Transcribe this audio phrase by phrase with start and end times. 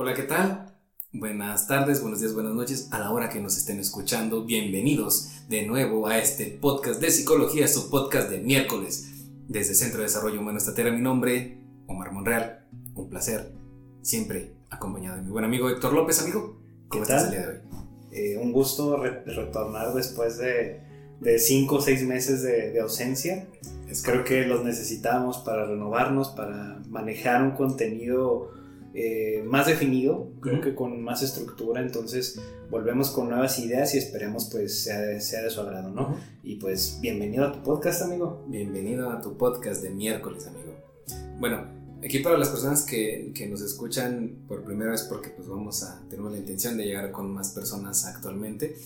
[0.00, 0.76] Hola, ¿qué tal?
[1.12, 2.88] Buenas tardes, buenos días, buenas noches.
[2.92, 7.66] A la hora que nos estén escuchando, bienvenidos de nuevo a este podcast de psicología,
[7.66, 9.26] su podcast de miércoles.
[9.48, 11.58] Desde Centro de Desarrollo Humano Estatera, mi nombre,
[11.88, 12.64] Omar Monreal.
[12.94, 13.52] Un placer,
[14.00, 16.60] siempre acompañado de mi buen amigo Héctor López, amigo.
[16.86, 17.60] ¿Cómo estás el día de hoy?
[18.12, 20.80] Eh, un gusto retornar después de,
[21.18, 23.48] de cinco o seis meses de, ausencia.
[24.04, 28.56] Creo que los necesitamos para renovarnos, para manejar un contenido
[28.94, 34.48] eh, más definido, creo que con más estructura, entonces volvemos con nuevas ideas y esperemos
[34.50, 36.16] pues sea de, sea de su agrado, ¿no?
[36.42, 38.44] Y pues bienvenido a tu podcast, amigo.
[38.48, 40.74] Bienvenido a tu podcast de miércoles, amigo.
[41.38, 41.64] Bueno,
[42.02, 46.02] aquí para las personas que, que nos escuchan por primera vez porque pues vamos a,
[46.08, 48.76] tenemos la intención de llegar con más personas actualmente,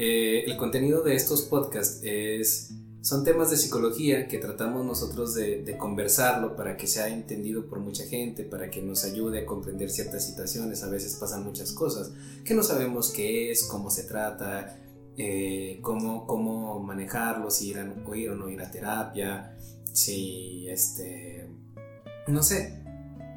[0.00, 5.76] eh, el contenido de estos podcasts es son temas de psicología que tratamos nosotros de,
[5.78, 10.26] conversarlo para que sea entendido por mucha gente, para que nos ayude a comprender ciertas
[10.26, 10.82] situaciones.
[10.82, 12.12] A veces pasan muchas cosas
[12.44, 14.78] que no sabemos qué es, cómo se trata,
[15.16, 19.56] eh, cómo, cómo manejarlo, si ir, o ir o no ir a terapia,
[19.92, 21.48] si, este,
[22.26, 22.82] no sé,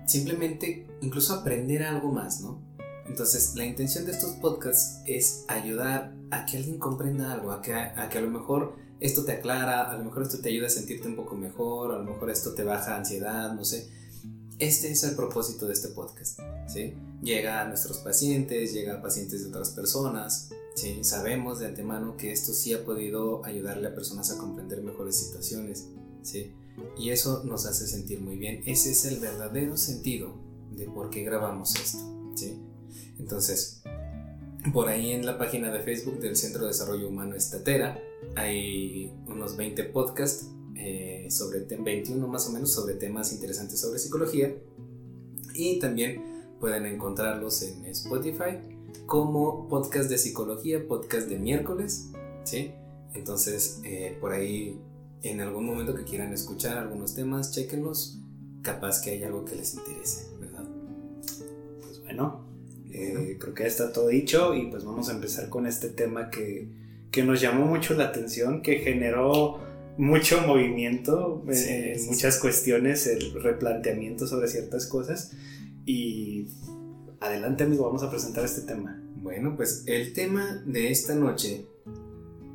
[0.05, 2.61] simplemente incluso aprender algo más, ¿no?
[3.07, 7.73] Entonces, la intención de estos podcasts es ayudar a que alguien comprenda algo, a que
[7.73, 10.69] a, que a lo mejor esto te aclara, a lo mejor esto te ayuda a
[10.69, 13.89] sentirte un poco mejor, a lo mejor esto te baja ansiedad, no sé.
[14.59, 16.93] Este es el propósito de este podcast, ¿sí?
[17.23, 21.03] Llega a nuestros pacientes, llega a pacientes de otras personas, ¿sí?
[21.03, 25.87] Sabemos de antemano que esto sí ha podido ayudarle a personas a comprender mejores situaciones,
[26.21, 26.51] ¿sí?
[26.95, 28.61] Y eso nos hace sentir muy bien.
[28.67, 30.35] Ese es el verdadero sentido
[30.77, 32.61] de por qué grabamos esto, ¿sí?
[33.17, 33.81] Entonces,
[34.71, 37.99] por ahí en la página de Facebook del Centro de Desarrollo Humano Estatera
[38.35, 44.55] hay unos 20 podcasts eh, sobre 21 más o menos sobre temas interesantes sobre psicología
[45.53, 46.23] y también
[46.59, 48.57] pueden encontrarlos en Spotify
[49.05, 52.11] como podcast de psicología, podcast de miércoles,
[52.43, 52.71] ¿sí?
[53.13, 54.79] Entonces, eh, por ahí,
[55.23, 58.19] en algún momento que quieran escuchar algunos temas, chequenlos,
[58.61, 60.65] capaz que hay algo que les interese, ¿verdad?
[61.81, 62.45] Pues bueno,
[62.91, 66.29] eh, creo que ya está todo dicho y pues vamos a empezar con este tema
[66.29, 66.69] que,
[67.11, 69.59] que nos llamó mucho la atención, que generó
[69.97, 75.33] mucho movimiento en muchas cuestiones, el replanteamiento sobre ciertas cosas.
[75.85, 76.47] Y
[77.19, 79.01] adelante amigo, vamos a presentar este tema.
[79.17, 81.65] Bueno, pues el tema de esta noche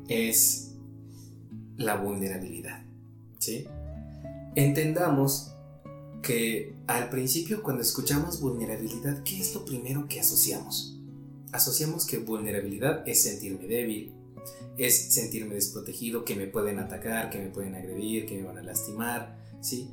[0.09, 0.73] es
[1.77, 2.83] la vulnerabilidad.
[3.37, 3.65] ¿sí?
[4.55, 5.53] Entendamos
[6.23, 10.99] que al principio cuando escuchamos vulnerabilidad, ¿qué es lo primero que asociamos?
[11.51, 14.16] Asociamos que vulnerabilidad es sentirme débil,
[14.77, 18.63] es sentirme desprotegido, que me pueden atacar, que me pueden agredir, que me van a
[18.63, 19.89] lastimar, ¿sí?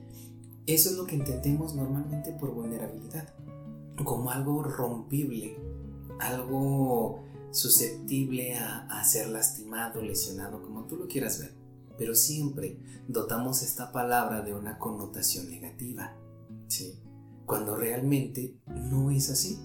[0.67, 3.33] Eso es lo que entendemos normalmente por vulnerabilidad,
[4.03, 5.57] como algo rompible,
[6.19, 11.65] algo susceptible a, a ser lastimado, lesionado, como tú lo quieras ver
[11.97, 12.79] pero siempre
[13.09, 16.15] dotamos esta palabra de una connotación negativa,
[16.69, 16.99] ¿sí?
[17.47, 19.61] Cuando realmente no es así.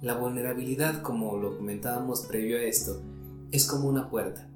[0.00, 3.02] La vulnerabilidad, como lo comentábamos previo a esto,
[3.50, 4.50] es como una puerta,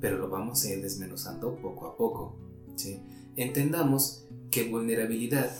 [0.00, 2.38] pero lo vamos a ir desmenuzando poco a poco,
[2.76, 3.02] ¿sí?
[3.36, 5.50] Entendamos que vulnerabilidad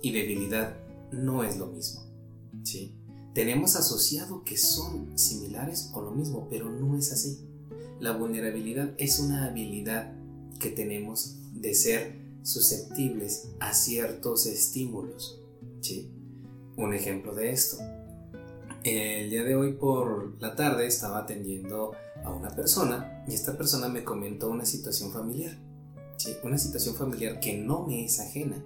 [0.00, 0.76] y debilidad
[1.12, 2.02] no es lo mismo,
[2.62, 2.94] ¿sí?
[3.34, 7.48] Tenemos asociado que son similares o lo mismo, pero no es así.
[7.98, 10.12] La vulnerabilidad es una habilidad
[10.58, 15.40] que tenemos de ser susceptibles a ciertos estímulos.
[15.80, 16.10] ¿sí?
[16.76, 17.78] Un ejemplo de esto.
[18.84, 21.92] El día de hoy por la tarde estaba atendiendo
[22.24, 25.58] a una persona y esta persona me comentó una situación familiar.
[26.16, 26.34] ¿sí?
[26.42, 28.64] Una situación familiar que no me es ajena.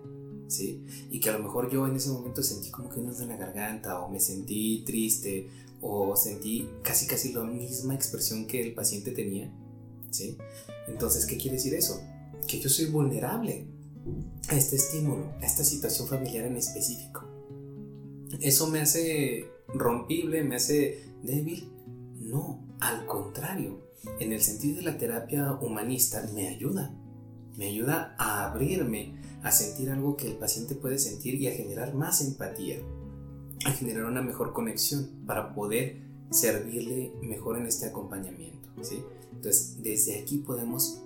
[0.48, 0.84] ¿sí?
[1.10, 3.28] Y que a lo mejor yo en ese momento sentí como que un nudo en
[3.28, 5.48] la garganta o me sentí triste
[5.80, 9.52] o sentí casi casi la misma expresión que el paciente tenía.
[10.10, 10.36] ¿sí?
[10.88, 12.00] Entonces, ¿qué quiere decir eso?
[12.46, 13.66] Que yo soy vulnerable
[14.48, 17.24] a este estímulo, a esta situación familiar en específico.
[18.40, 21.72] ¿Eso me hace rompible, me hace débil?
[22.18, 23.80] No, al contrario.
[24.20, 26.94] En el sentido de la terapia humanista me ayuda.
[27.56, 31.94] Me ayuda a abrirme, a sentir algo que el paciente puede sentir y a generar
[31.94, 32.80] más empatía,
[33.64, 38.68] a generar una mejor conexión para poder servirle mejor en este acompañamiento.
[38.82, 39.02] ¿sí?
[39.32, 41.02] Entonces, desde aquí podemos,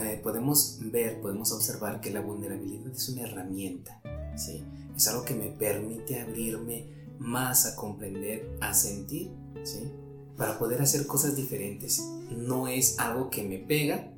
[0.00, 4.00] eh, podemos ver, podemos observar que la vulnerabilidad es una herramienta,
[4.36, 4.62] ¿sí?
[4.94, 6.86] Es algo que me permite abrirme
[7.18, 9.30] más a comprender, a sentir.
[10.36, 12.02] Para poder hacer cosas diferentes.
[12.30, 14.12] No es algo que me pega,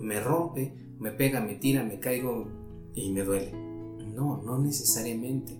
[0.00, 2.48] me rompe, me pega, me tira, me caigo
[2.94, 3.52] y me duele.
[3.52, 5.58] No, no necesariamente.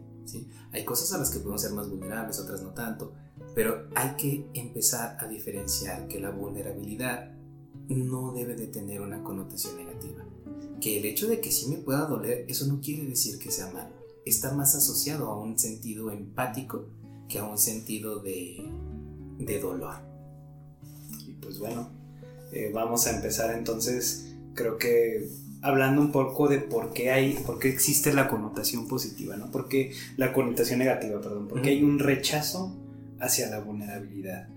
[0.72, 3.12] Hay cosas a las que podemos ser más vulnerables, otras no tanto,
[3.54, 7.32] pero hay que empezar a diferenciar que la vulnerabilidad
[7.88, 10.24] no debe de tener una connotación negativa.
[10.80, 13.72] Que el hecho de que sí me pueda doler, eso no quiere decir que sea
[13.72, 13.94] malo.
[14.24, 16.86] Está más asociado a un sentido empático
[17.28, 18.68] que a un sentido de,
[19.38, 19.94] de dolor.
[21.26, 21.90] Y pues bueno,
[22.52, 25.28] eh, vamos a empezar entonces, creo que
[25.62, 29.50] hablando un poco de por qué hay, por qué existe la connotación positiva, ¿no?
[29.50, 32.76] Porque la connotación negativa, perdón, porque hay un rechazo
[33.19, 34.48] hacia la vulnerabilidad.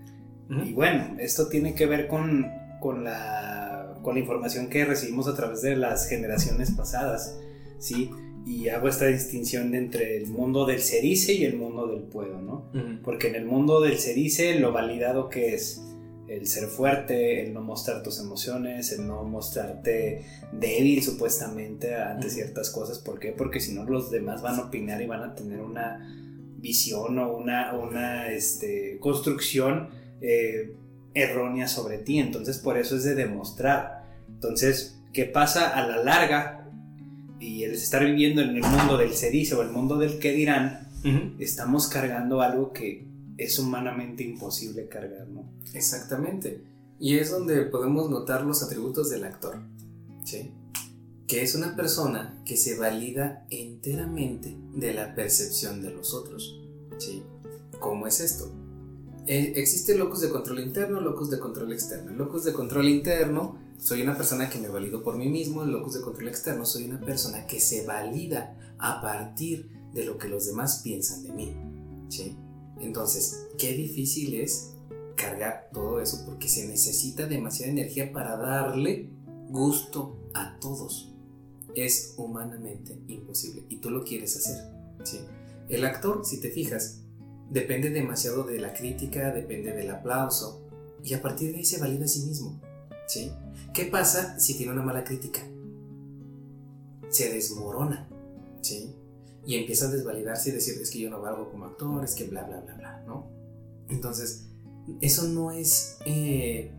[0.50, 2.46] Y bueno, esto tiene que ver con,
[2.80, 7.36] con, la, con la información que recibimos a través de las generaciones pasadas,
[7.78, 8.10] ¿sí?
[8.48, 12.64] Y hago esta distinción entre el mundo del cerice y el mundo del puedo, ¿no?
[13.04, 15.82] Porque en el mundo del cerice lo validado que es
[16.28, 22.70] el ser fuerte, el no mostrar tus emociones, el no mostrarte débil supuestamente ante ciertas
[22.70, 22.98] cosas.
[22.98, 23.32] ¿Por qué?
[23.32, 26.06] Porque si no los demás van a opinar y van a tener una
[26.58, 29.90] visión o una, una este, construcción
[30.22, 30.74] eh,
[31.14, 32.18] errónea sobre ti.
[32.18, 34.04] Entonces por eso es de demostrar.
[34.28, 36.57] Entonces, ¿qué pasa a la larga?
[37.40, 40.32] Y el estar viviendo en el mundo del se dice o el mundo del que
[40.32, 40.88] dirán,
[41.38, 43.06] estamos cargando algo que
[43.36, 45.48] es humanamente imposible cargar, ¿no?
[45.72, 46.60] Exactamente.
[46.98, 49.60] Y es donde podemos notar los atributos del actor,
[50.24, 50.50] ¿sí?
[51.28, 56.60] Que es una persona que se valida enteramente de la percepción de los otros,
[56.98, 57.22] ¿sí?
[57.78, 58.52] ¿Cómo es esto?
[59.26, 62.10] Eh, existe locus de control interno, locus de control externo.
[62.10, 65.62] El locus de control interno, soy una persona que me valido por mí mismo.
[65.62, 70.18] El locus de control externo, soy una persona que se valida a partir de lo
[70.18, 71.56] que los demás piensan de mí,
[72.08, 72.36] ¿sí?
[72.80, 74.74] Entonces, qué difícil es
[75.16, 79.10] cargar todo eso porque se necesita demasiada energía para darle
[79.48, 81.12] gusto a todos.
[81.74, 84.64] Es humanamente imposible y tú lo quieres hacer.
[85.02, 85.18] ¿sí?
[85.68, 87.00] El actor, si te fijas,
[87.50, 90.62] depende demasiado de la crítica, depende del aplauso
[91.02, 92.60] y a partir de ahí se valida a sí mismo.
[93.08, 93.32] ¿Sí?
[93.74, 95.40] ¿Qué pasa si tiene una mala crítica?
[97.10, 98.08] Se desmorona.
[98.62, 98.94] ¿sí?
[99.48, 102.24] y empieza a desvalidarse y decir, es que yo no valgo como actor, es que
[102.24, 103.30] bla, bla, bla, bla, ¿no?
[103.88, 104.44] Entonces,
[105.00, 106.70] eso no es eh,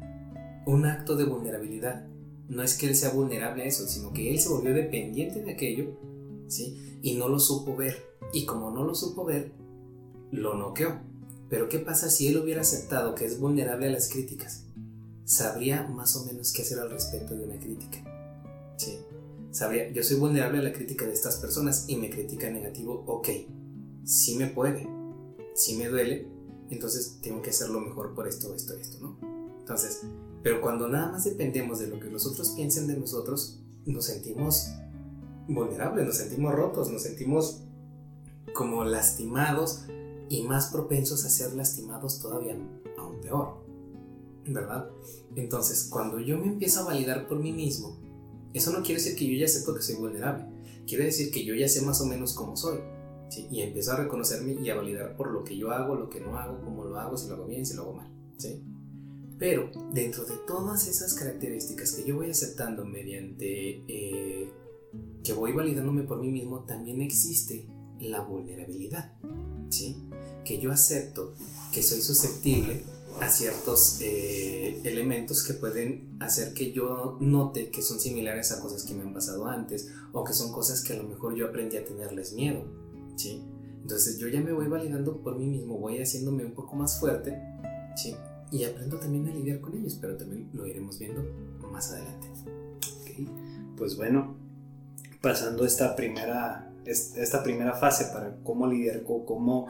[0.68, 2.06] un acto de vulnerabilidad.
[2.48, 5.52] No es que él sea vulnerable a eso, sino que él se volvió dependiente de
[5.52, 5.98] aquello,
[6.48, 7.00] ¿sí?
[7.02, 8.06] Y no lo supo ver.
[8.34, 9.52] Y como no lo supo ver,
[10.30, 11.00] lo noqueó.
[11.50, 14.68] Pero ¿qué pasa si él hubiera aceptado que es vulnerable a las críticas?
[15.30, 18.00] Sabría más o menos qué hacer al respecto de una crítica.
[18.78, 18.98] ¿Sí?
[19.52, 23.28] sabría, yo soy vulnerable a la crítica de estas personas y me critica negativo, ok,
[24.04, 24.88] sí me puede,
[25.54, 26.28] sí me duele,
[26.70, 29.18] entonces tengo que hacerlo mejor por esto, esto, esto, ¿no?
[29.60, 30.02] Entonces,
[30.44, 34.70] pero cuando nada más dependemos de lo que los otros piensen de nosotros, nos sentimos
[35.48, 37.64] vulnerables, nos sentimos rotos, nos sentimos
[38.54, 39.86] como lastimados
[40.30, 42.56] y más propensos a ser lastimados todavía
[42.98, 43.69] aún peor,
[44.46, 44.90] ¿verdad?
[45.36, 47.98] Entonces, cuando yo me empiezo a validar por mí mismo,
[48.54, 50.46] eso no quiere decir que yo ya sepa que soy vulnerable.
[50.88, 52.80] Quiere decir que yo ya sé más o menos cómo soy.
[53.52, 56.38] Y empiezo a reconocerme y a validar por lo que yo hago, lo que no
[56.38, 58.12] hago, cómo lo hago, si lo hago bien, si lo hago mal.
[58.38, 58.64] ¿sí?
[59.38, 64.52] Pero dentro de todas esas características que yo voy aceptando mediante eh,
[65.24, 67.68] que voy validándome por mí mismo, también existe
[68.00, 69.14] la vulnerabilidad.
[69.70, 69.96] ¿sí?
[70.44, 71.36] Que yo acepto
[71.72, 72.84] que soy susceptible
[73.21, 78.83] a ciertos eh, elementos que pueden hacer que yo note que son similares a cosas
[78.83, 81.78] que me han pasado antes o que son cosas que a lo mejor yo aprendí
[81.78, 82.64] a tenerles miedo,
[83.16, 83.44] ¿sí?
[83.81, 87.38] Entonces yo ya me voy validando por mí mismo, voy haciéndome un poco más fuerte,
[87.95, 88.16] ¿sí?
[88.52, 91.23] Y aprendo también a lidiar con ellos, pero también lo iremos viendo
[91.71, 92.28] más adelante.
[93.78, 94.35] Pues bueno,
[95.21, 99.68] pasando esta primera esta primera fase para cómo lidiar cómo,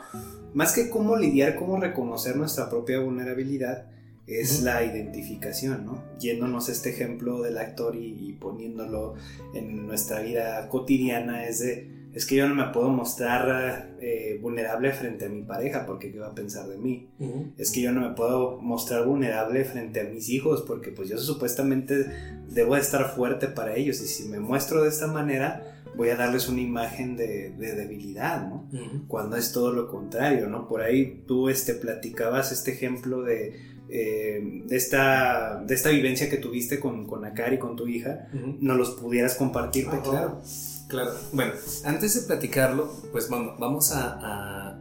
[0.53, 3.87] más que cómo lidiar, cómo reconocer nuestra propia vulnerabilidad,
[4.29, 6.03] es la identificación, ¿no?
[6.19, 9.15] Yéndonos este ejemplo del actor y, poniéndolo
[9.55, 14.91] en nuestra vida cotidiana, es de, es que yo no me puedo mostrar eh, vulnerable
[14.93, 17.09] frente a mi pareja porque qué va a pensar de mí.
[17.57, 21.17] Es que yo no me puedo mostrar vulnerable frente a mis hijos porque pues yo
[21.17, 22.05] supuestamente
[22.47, 26.47] debo estar fuerte para ellos y si me muestro de esta manera, voy a darles
[26.47, 28.69] una imagen de, debilidad, ¿no?
[29.07, 30.67] Cuando es todo lo contrario, ¿no?
[30.67, 33.55] Por ahí tú este, platicabas este ejemplo de,
[33.89, 38.75] eh, de, esta, de esta vivencia que tuviste con, con Akari, con tu hija, ¿no
[38.75, 39.87] los pudieras compartir?
[39.91, 40.41] Ah, claro,
[40.87, 41.11] claro.
[41.33, 41.53] Bueno,
[41.85, 44.77] antes de platicarlo, pues vamos, vamos a,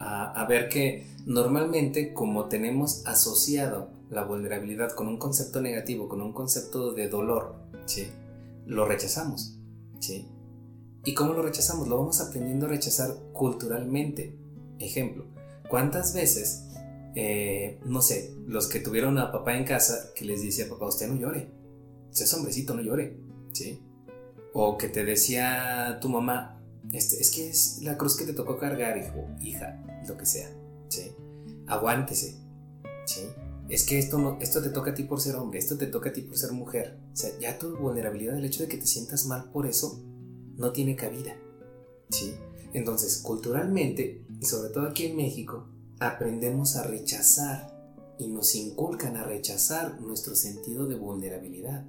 [0.00, 6.20] a, a ver que normalmente como tenemos asociado la vulnerabilidad con un concepto negativo, con
[6.20, 7.54] un concepto de dolor,
[7.86, 8.08] ¿sí?
[8.66, 9.56] Lo rechazamos,
[10.00, 10.26] ¿sí?
[11.04, 11.88] ¿Y cómo lo rechazamos?
[11.88, 14.36] Lo vamos aprendiendo a rechazar culturalmente.
[14.78, 15.26] Ejemplo,
[15.68, 16.64] ¿cuántas veces,
[17.14, 21.08] eh, no sé, los que tuvieron a papá en casa que les decía, papá, usted
[21.08, 21.48] no llore,
[22.10, 23.16] seas hombrecito, no llore,
[23.52, 23.80] ¿sí?
[24.52, 26.60] O que te decía tu mamá,
[26.92, 30.50] este, es que es la cruz que te tocó cargar, hijo, hija, lo que sea,
[30.88, 31.12] ¿sí?
[31.66, 32.36] Aguántese,
[33.06, 33.22] ¿sí?
[33.68, 36.10] Es que esto, no, esto te toca a ti por ser hombre, esto te toca
[36.10, 36.98] a ti por ser mujer.
[37.12, 40.02] O sea, ya tu vulnerabilidad, el hecho de que te sientas mal por eso,
[40.60, 41.36] no tiene cabida,
[42.10, 42.34] ¿sí?
[42.74, 45.66] Entonces, culturalmente, y sobre todo aquí en México,
[45.98, 47.74] aprendemos a rechazar
[48.18, 51.86] y nos inculcan a rechazar nuestro sentido de vulnerabilidad.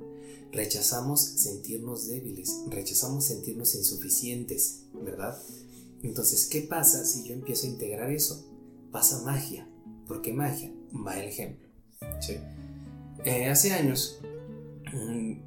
[0.54, 5.38] Rechazamos sentirnos débiles, rechazamos sentirnos insuficientes, ¿verdad?
[6.02, 8.50] Entonces, ¿qué pasa si yo empiezo a integrar eso?
[8.90, 9.68] Pasa magia.
[10.08, 10.74] ¿Por qué magia?
[11.06, 11.68] Va el ejemplo.
[12.22, 12.38] ¿sí?
[13.26, 14.20] Eh, hace años,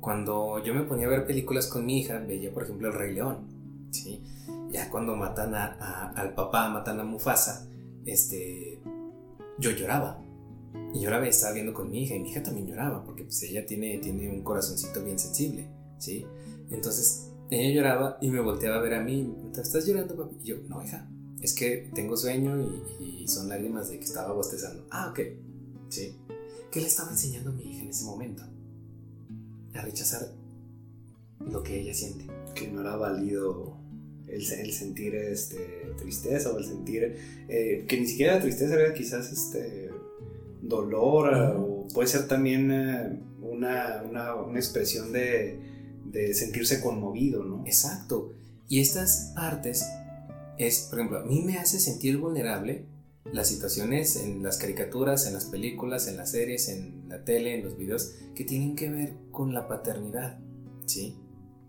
[0.01, 3.15] cuando yo me ponía a ver películas con mi hija, veía por ejemplo El Rey
[3.15, 3.55] León.
[3.95, 4.23] ¿sí?
[4.71, 7.69] Ya cuando matan a, al papá, matan a Mufasa,
[8.05, 8.81] este,
[9.59, 10.21] yo lloraba.
[10.93, 13.43] Y lloraba y estaba viendo con mi hija, y mi hija también lloraba, porque pues,
[13.45, 16.27] ella tiene, tiene un corazoncito bien sensible, ¿sí?
[16.71, 20.37] Entonces, ella lloraba y me volteaba a ver a mí, ¿estás llorando, papi?
[20.43, 21.09] Y yo, no, hija,
[21.41, 22.61] es que tengo sueño
[22.99, 24.87] y, y son lágrimas de que estaba bostezando.
[24.91, 25.21] Ah, ok,
[25.89, 26.17] sí.
[26.71, 28.43] ¿Qué le estaba enseñando a mi hija en ese momento?
[29.75, 30.33] A rechazar
[31.41, 32.27] lo que ella siente.
[32.55, 33.77] Que no era válido
[34.29, 37.17] el, el sentir este, tristeza o el sentir
[37.49, 39.91] eh, que ni siquiera tristeza era quizás este
[40.63, 45.59] dolor o puede ser también eh, una, una, una, expresión de,
[46.07, 47.63] de, sentirse conmovido, ¿no?
[47.67, 48.33] Exacto.
[48.69, 49.85] Y estas partes
[50.59, 52.87] es, por ejemplo, a mí me hace sentir vulnerable
[53.33, 57.65] las situaciones en las caricaturas, en las películas, en las series, en la tele, en
[57.65, 60.39] los videos que tienen que ver con la paternidad,
[60.87, 61.17] ¿sí?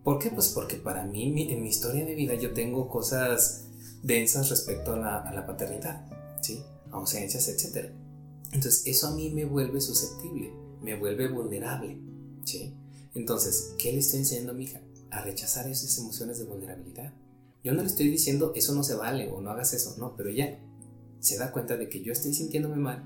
[0.04, 0.30] ¿Por qué?
[0.30, 3.68] Pues porque para mí, en mi historia de vida, yo tengo cosas
[4.04, 6.06] densas respecto a la, a la paternidad,
[6.42, 6.62] ¿sí?
[6.92, 7.90] Ausencias, etc.
[8.52, 11.98] Entonces, eso a mí me vuelve susceptible, me vuelve vulnerable,
[12.44, 12.76] ¿sí?
[13.16, 14.82] Entonces, ¿qué le estoy enseñando a mi hija?
[15.10, 17.14] A rechazar esas emociones de vulnerabilidad.
[17.64, 20.30] Yo no le estoy diciendo, eso no se vale o no hagas eso, no, pero
[20.30, 20.60] ya
[21.26, 23.04] se da cuenta de que yo estoy sintiéndome mal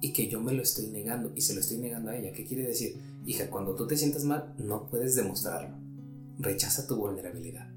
[0.00, 2.32] y que yo me lo estoy negando y se lo estoy negando a ella.
[2.32, 2.96] ¿Qué quiere decir?
[3.26, 5.80] Hija, cuando tú te sientas mal, no puedes demostrarlo
[6.40, 7.68] rechaza tu vulnerabilidad.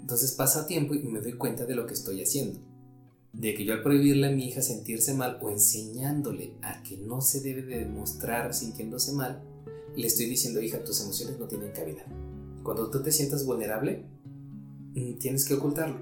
[0.00, 2.60] Entonces pasa tiempo y me doy cuenta de lo que estoy haciendo.
[3.32, 7.20] De que yo al prohibirle a mi hija sentirse mal o enseñándole a que no
[7.20, 9.42] se debe de demostrar sintiéndose mal,
[9.94, 12.04] le estoy diciendo, hija, tus emociones no tienen cabida.
[12.62, 14.04] Cuando tú te sientas vulnerable,
[14.94, 15.98] mm, tienes que ocultarlo.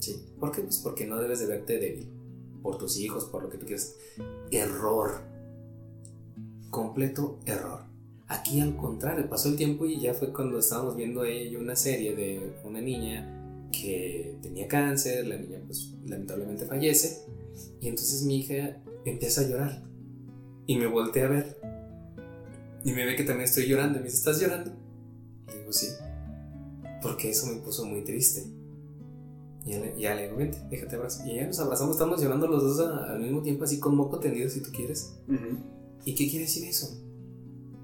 [0.00, 0.16] ¿Sí?
[0.40, 0.62] ¿Por qué?
[0.62, 2.08] Pues porque no debes de verte débil.
[2.64, 3.94] Por tus hijos, por lo que tú quieras.
[4.50, 5.20] Error.
[6.70, 7.80] Completo error.
[8.26, 12.16] Aquí al contrario, pasó el tiempo y ya fue cuando estábamos viendo ella una serie
[12.16, 17.26] de una niña que tenía cáncer, la niña pues lamentablemente fallece
[17.80, 19.82] y entonces mi hija empieza a llorar
[20.66, 21.58] y me voltea a ver
[22.82, 24.72] y me ve que también estoy llorando y me dice, ¿estás llorando?
[25.48, 25.88] Le digo, sí,
[27.02, 28.44] porque eso me puso muy triste.
[29.64, 31.26] Y ya le, digo, vente, déjate abrazar.
[31.26, 34.48] Y ya nos abrazamos, estamos llorando los dos al mismo tiempo, así con moco tendido
[34.50, 35.14] si tú quieres.
[36.04, 37.00] ¿Y qué quiere decir eso?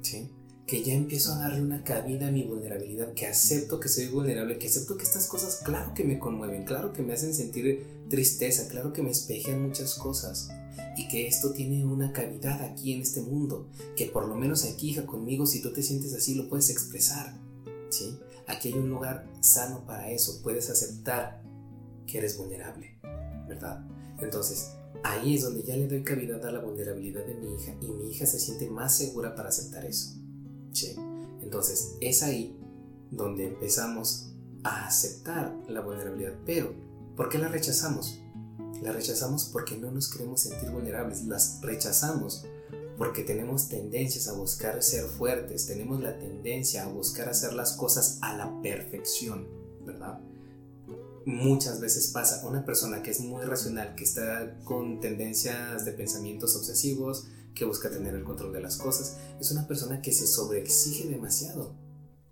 [0.03, 0.31] ¿sí?
[0.67, 4.59] Que ya empiezo a darle una cabida a mi vulnerabilidad, que acepto que soy vulnerable,
[4.59, 8.69] que acepto que estas cosas, claro que me conmueven, claro que me hacen sentir tristeza,
[8.69, 10.51] claro que me espejean muchas cosas.
[10.97, 14.91] Y que esto tiene una cavidad aquí en este mundo, que por lo menos aquí,
[14.91, 17.39] hija, conmigo, si tú te sientes así, lo puedes expresar,
[17.89, 18.19] ¿sí?
[18.47, 21.40] Aquí hay un lugar sano para eso, puedes aceptar
[22.11, 22.99] que vulnerable,
[23.49, 23.85] ¿verdad?
[24.19, 27.87] Entonces, Ahí es donde ya le doy cavidad a la vulnerabilidad de mi hija y
[27.87, 30.15] mi hija se siente más segura para aceptar eso.
[30.73, 30.95] ¿Sí?
[31.43, 32.59] Entonces es ahí
[33.11, 36.35] donde empezamos a aceptar la vulnerabilidad.
[36.45, 36.75] Pero,
[37.17, 38.21] ¿por qué la rechazamos?
[38.83, 41.25] La rechazamos porque no nos queremos sentir vulnerables.
[41.25, 42.45] Las rechazamos
[42.99, 48.19] porque tenemos tendencias a buscar ser fuertes, tenemos la tendencia a buscar hacer las cosas
[48.21, 49.49] a la perfección,
[49.87, 50.21] ¿verdad?
[51.27, 52.47] Muchas veces pasa.
[52.47, 57.91] Una persona que es muy racional, que está con tendencias de pensamientos obsesivos, que busca
[57.91, 61.75] tener el control de las cosas, es una persona que se sobreexige demasiado.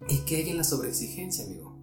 [0.09, 1.77] ¿Y qué hay en la sobreexigencia, amigo?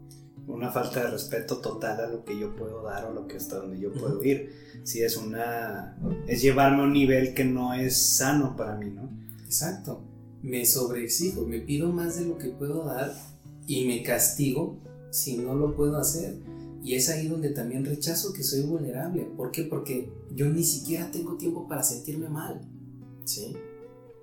[0.47, 3.57] Una falta de respeto total a lo que yo puedo dar o lo que hasta
[3.57, 4.53] donde yo puedo ir.
[4.83, 5.97] Si es una.
[6.27, 9.09] es llevarme a un nivel que no es sano para mí, ¿no?
[9.43, 10.03] Exacto.
[10.43, 13.13] Me sobreexijo, me pido más de lo que puedo dar
[13.65, 14.77] y me castigo
[15.09, 16.35] si no lo puedo hacer
[16.85, 19.23] y es ahí donde también rechazo que soy vulnerable.
[19.35, 19.63] ¿Por qué?
[19.63, 22.61] Porque yo ni siquiera tengo tiempo para sentirme mal.
[23.23, 23.57] ¿Sí?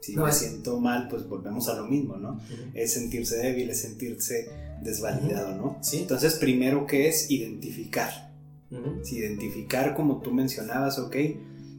[0.00, 2.40] Si me siento mal, pues volvemos a lo mismo, ¿no?
[2.72, 4.48] Es sentirse débil, es sentirse
[4.80, 5.78] desvalidado, ¿no?
[5.82, 5.98] Sí.
[5.98, 8.32] Entonces, primero que es identificar.
[9.10, 11.16] Identificar, como tú mencionabas, ok,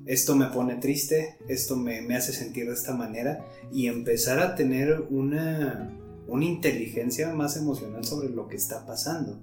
[0.06, 4.56] esto me pone triste, esto me, me, hace sentir de esta manera y empezar a
[4.56, 5.98] tener una,
[6.28, 9.40] una inteligencia más emocional sobre lo que está pasando.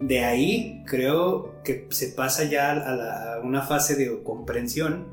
[0.00, 5.06] De ahí creo que se pasa ya a, una fase de comprensión,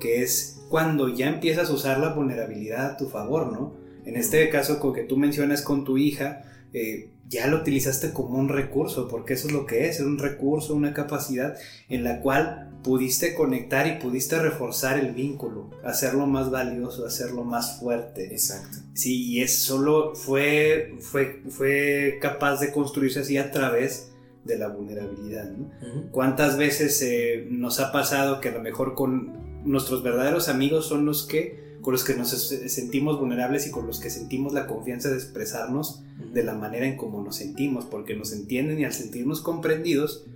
[0.00, 3.74] que es cuando ya empiezas a usar la vulnerabilidad a tu favor, ¿no?
[4.06, 6.42] En este caso, con que tú mencionas con tu hija,
[6.72, 10.18] eh, ya lo utilizaste como un recurso, porque eso es lo que es, es un
[10.18, 11.56] recurso, una capacidad
[11.88, 17.78] en la cual pudiste conectar y pudiste reforzar el vínculo, hacerlo más valioso, hacerlo más
[17.78, 18.32] fuerte.
[18.32, 18.78] Exacto.
[18.94, 24.09] Sí, y es solo fue, fue, fue capaz de construirse así a través
[24.44, 25.50] de la vulnerabilidad.
[25.50, 25.70] ¿no?
[26.10, 31.04] ¿Cuántas veces eh, nos ha pasado que a lo mejor con nuestros verdaderos amigos son
[31.04, 35.08] los que con los que nos sentimos vulnerables y con los que sentimos la confianza
[35.08, 39.40] de expresarnos de la manera en como nos sentimos, porque nos entienden y al sentirnos
[39.40, 40.26] comprendidos,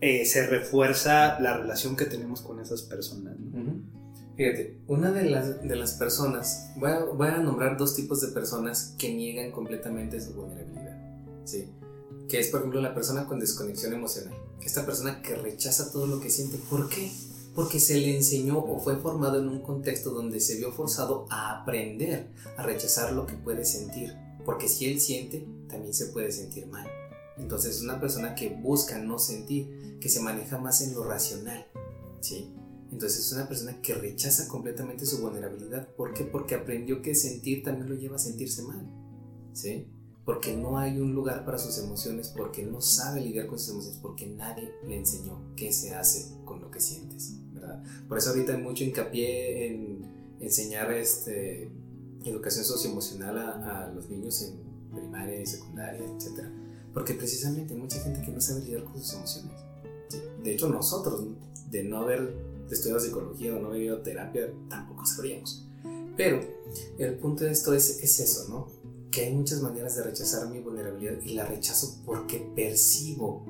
[0.00, 3.36] eh, se refuerza la relación que tenemos con esas personas.
[4.36, 8.28] Fíjate, una de las, de las personas, voy a, voy a, nombrar dos tipos de
[8.28, 10.98] personas que niegan completamente su vulnerabilidad,
[11.44, 11.70] ¿sí?
[12.28, 14.34] Que es, por ejemplo, la persona con desconexión emocional.
[14.60, 16.58] Esta persona que rechaza todo lo que siente.
[16.70, 17.12] ¿Por qué?
[17.54, 21.60] Porque se le enseñó o fue formado en un contexto donde se vio forzado a
[21.60, 24.14] aprender a rechazar lo que puede sentir.
[24.44, 26.86] Porque si él siente, también se puede sentir mal.
[27.38, 31.66] Entonces es una persona que busca no sentir, que se maneja más en lo racional,
[32.20, 32.52] ¿sí?
[32.90, 35.88] Entonces es una persona que rechaza completamente su vulnerabilidad.
[35.96, 36.24] ¿Por qué?
[36.24, 38.88] Porque aprendió que sentir también lo lleva a sentirse mal,
[39.52, 39.88] ¿sí?
[40.26, 43.98] Porque no hay un lugar para sus emociones, porque no sabe lidiar con sus emociones,
[44.02, 47.82] porque nadie le enseñó qué se hace con lo que sientes, ¿verdad?
[48.08, 51.70] Por eso ahorita hay mucho hincapié en enseñar este,
[52.24, 54.58] educación socioemocional a, a los niños en
[54.92, 56.50] primaria y secundaria, etcétera
[56.96, 59.52] porque precisamente hay mucha gente que no sabe lidiar con sus emociones.
[60.42, 61.26] De hecho, nosotros,
[61.70, 62.32] de no haber
[62.70, 65.68] estudiado psicología o no haber ido a terapia, tampoco sabríamos.
[66.16, 66.40] Pero
[66.96, 68.68] el punto de esto es, es eso, ¿no?
[69.16, 73.46] Que hay muchas maneras de rechazar mi vulnerabilidad y la rechazo porque percibo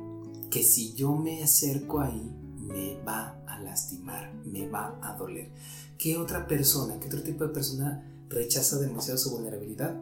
[0.48, 5.48] que si yo me acerco ahí, me va a lastimar, me va a doler.
[5.98, 9.96] ¿Qué otra persona, qué otro tipo de persona rechaza demasiado su vulnerabilidad?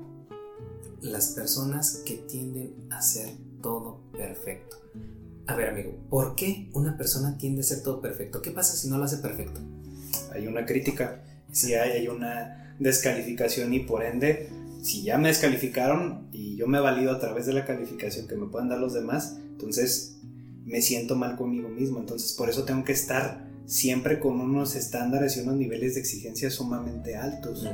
[1.01, 3.31] las personas que tienden a ser
[3.63, 4.77] todo perfecto.
[5.47, 8.43] A ver, amigo, ¿por qué una persona tiende a ser todo perfecto?
[8.43, 9.63] ¿Qué pasa si no lo hace perfecto?
[10.31, 11.23] Hay una crítica,
[11.53, 14.51] si hay, hay una descalificación y por ende,
[14.85, 18.47] si ya me descalificaron y yo me valido a través de la calificación que me
[18.47, 20.19] puedan dar los demás, entonces
[20.67, 22.01] me siento mal conmigo mismo.
[22.01, 26.51] Entonces por eso tengo que estar siempre con unos estándares y unos niveles de exigencia
[26.51, 27.67] sumamente altos.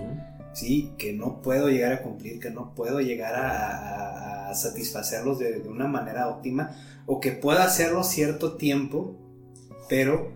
[0.53, 0.93] ¿sí?
[0.99, 6.29] que no puedo llegar a cumplir, que no puedo llegar a, satisfacerlos de, una manera
[6.29, 9.17] óptima, o que pueda hacerlo cierto tiempo,
[9.89, 10.33] pero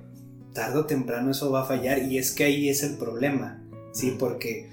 [0.53, 4.15] tarde o temprano eso va a fallar y es que ahí es el problema, ¿sí?
[4.17, 4.71] porque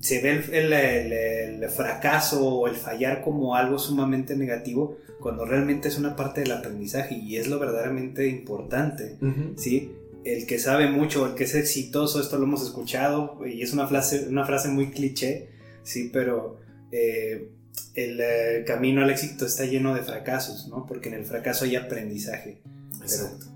[0.00, 6.14] se ve el, fracaso o el fallar como algo sumamente negativo cuando realmente es una
[6.14, 9.16] parte del aprendizaje y es lo verdaderamente importante,
[9.56, 9.90] ¿sí?
[10.26, 13.86] el que sabe mucho, el que es exitoso, esto lo hemos escuchado y es una
[13.86, 15.48] frase, una frase muy cliché,
[15.84, 16.58] sí, pero
[16.90, 17.48] eh,
[17.94, 20.84] el eh, camino al éxito está lleno de fracasos, ¿no?
[20.84, 22.60] Porque en el fracaso hay aprendizaje.
[23.00, 23.46] Exacto.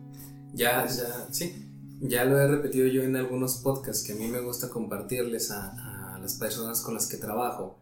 [0.55, 1.53] ya, ya, sí,
[2.01, 5.73] ya lo he repetido yo en algunos podcasts que a mí me gusta compartirles a,
[5.73, 5.90] a
[6.21, 7.79] las personas con las que trabajo.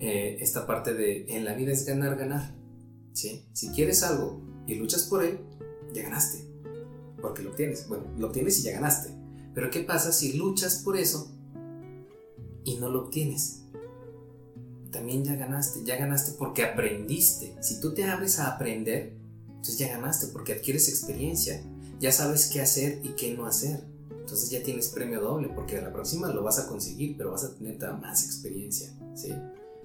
[0.00, 2.54] Eh, esta parte de en la vida es ganar, ganar.
[3.12, 3.46] ¿sí?
[3.52, 5.40] Si quieres algo y luchas por él,
[5.92, 6.48] ya ganaste
[7.20, 7.88] porque lo obtienes.
[7.88, 9.10] Bueno, lo obtienes y ya ganaste.
[9.54, 11.32] Pero ¿qué pasa si luchas por eso
[12.64, 13.62] y no lo obtienes?
[14.90, 17.56] También ya ganaste, ya ganaste porque aprendiste.
[17.60, 19.16] Si tú te abres a aprender,
[19.48, 21.62] entonces ya ganaste porque adquieres experiencia.
[22.00, 23.84] Ya sabes qué hacer y qué no hacer.
[24.28, 27.44] Entonces ya tienes premio doble porque a la próxima lo vas a conseguir, pero vas
[27.44, 28.92] a tener más experiencia.
[29.14, 29.34] ¿sí?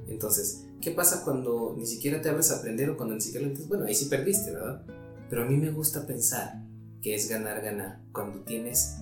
[0.09, 3.55] Entonces, ¿qué pasa cuando ni siquiera te abres a aprender o cuando ni siquiera lo
[3.67, 4.83] Bueno, ahí sí perdiste, ¿verdad?
[5.29, 6.61] Pero a mí me gusta pensar
[7.01, 8.97] que es ganar, ganar, cuando tienes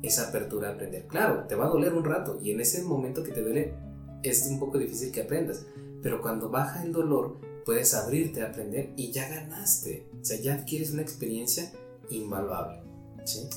[0.00, 1.08] esa apertura a aprender.
[1.08, 3.74] Claro, te va a doler un rato y en ese momento que te duele
[4.22, 5.66] es un poco difícil que aprendas,
[6.04, 10.54] pero cuando baja el dolor puedes abrirte a aprender y ya ganaste, o sea, ya
[10.54, 11.72] adquieres una experiencia
[12.10, 12.80] invaluable.
[13.24, 13.48] ¿sí?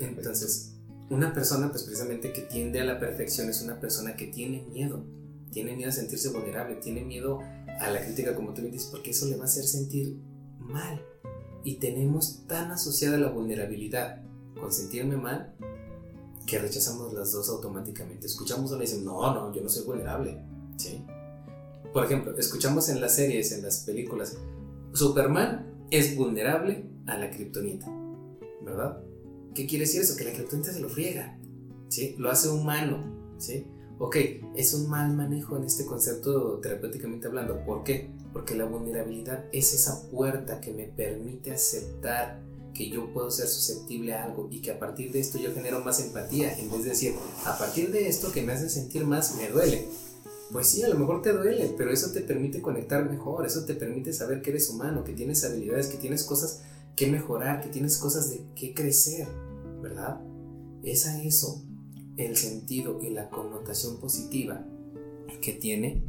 [0.00, 0.74] Entonces,
[1.10, 5.04] una persona pues precisamente que tiende a la perfección es una persona que tiene miedo,
[5.50, 7.40] tiene miedo a sentirse vulnerable, tiene miedo
[7.80, 10.16] a la crítica como tú me dices, porque eso le va a hacer sentir
[10.58, 11.00] mal
[11.64, 14.22] y tenemos tan asociada la vulnerabilidad
[14.60, 15.54] con sentirme mal
[16.46, 18.26] que rechazamos las dos automáticamente.
[18.26, 20.38] Escuchamos una y decimos, no, no, yo no soy vulnerable.
[20.76, 21.04] ¿Sí?
[21.92, 24.36] Por ejemplo, escuchamos en las series, en las películas,
[24.92, 27.86] Superman es vulnerable a la kriptonita,
[28.62, 29.00] ¿verdad?
[29.54, 30.16] ¿Qué quiere decir eso?
[30.16, 31.38] Que la kriptonita se lo friega,
[31.88, 32.14] ¿sí?
[32.18, 33.66] Lo hace humano, ¿sí?
[33.98, 34.16] Ok,
[34.54, 37.64] es un mal manejo en este concepto terapéuticamente hablando.
[37.64, 38.10] ¿Por qué?
[38.32, 42.40] Porque la vulnerabilidad es esa puerta que me permite aceptar
[42.74, 45.80] que yo puedo ser susceptible a algo y que a partir de esto yo genero
[45.80, 49.34] más empatía, en vez de decir, a partir de esto que me hace sentir más,
[49.34, 49.88] me duele.
[50.52, 53.74] Pues sí, a lo mejor te duele, pero eso te permite conectar mejor, eso te
[53.74, 56.62] permite saber que eres humano, que tienes habilidades, que tienes cosas
[56.98, 59.28] que mejorar, que tienes cosas de que crecer,
[59.80, 60.20] ¿verdad?
[60.82, 61.62] Es a eso
[62.16, 64.66] el sentido y la connotación positiva
[65.40, 66.02] que tiene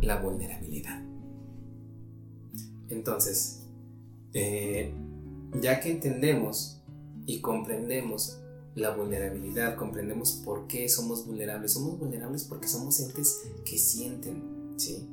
[0.00, 1.02] la vulnerabilidad.
[2.88, 3.64] Entonces,
[4.32, 4.94] eh,
[5.60, 6.80] ya que entendemos
[7.26, 8.38] y comprendemos
[8.74, 11.72] la vulnerabilidad, comprendemos por qué somos vulnerables.
[11.72, 15.06] Somos vulnerables porque somos entes que sienten, ¿sí?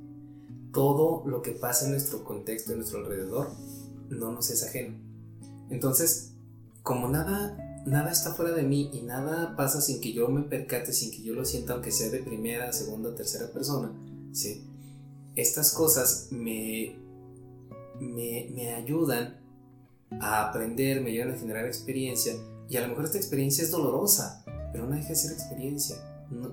[0.71, 3.49] Todo lo que pasa en nuestro contexto, en nuestro alrededor,
[4.13, 4.95] no nos es ajeno.
[5.69, 6.33] Entonces,
[6.81, 10.93] como nada, nada está fuera de mí y nada pasa sin que yo me percate,
[10.93, 13.91] sin que yo lo sienta, aunque sea de primera, segunda, tercera persona,
[14.31, 14.63] ¿sí?
[15.35, 16.95] Estas cosas me,
[17.99, 19.39] me, me ayudan
[20.19, 22.33] a aprender, me ayudan a generar experiencia
[22.69, 25.95] y a lo mejor esta experiencia es dolorosa, pero no deja de ser experiencia.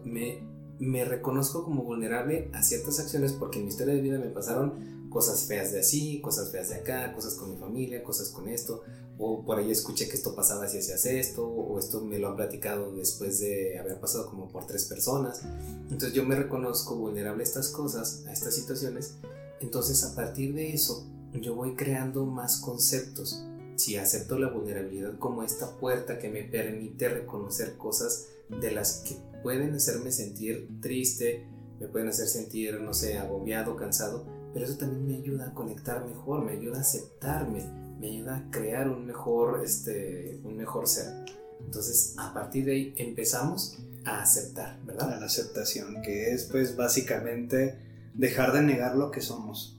[0.05, 0.38] me,
[0.79, 5.00] me reconozco como vulnerable a ciertas acciones porque en mi historia de vida me pasaron
[5.11, 8.83] cosas feas de así, cosas feas de acá, cosas con mi familia, cosas con esto,
[9.18, 12.37] o por ahí escuché que esto pasaba si hacías esto, o esto me lo han
[12.37, 15.42] platicado después de haber pasado como por tres personas.
[15.90, 19.16] Entonces yo me reconozco vulnerable a estas cosas, a estas situaciones.
[19.61, 23.44] Entonces a partir de eso yo voy creando más conceptos
[23.77, 29.16] si acepto la vulnerabilidad como esta puerta que me permite reconocer cosas de las que
[29.42, 31.46] pueden hacerme sentir triste,
[31.79, 36.05] me pueden hacer sentir, no sé, agobiado, cansado, pero eso también me ayuda a conectar
[36.05, 37.65] mejor, me ayuda a aceptarme,
[38.01, 41.25] me ayuda a crear un mejor, este, un mejor ser.
[41.65, 45.15] Entonces, a partir de ahí empezamos a aceptar, ¿verdad?
[45.15, 47.79] A la aceptación, que es pues básicamente
[48.15, 49.79] dejar de negar lo que somos,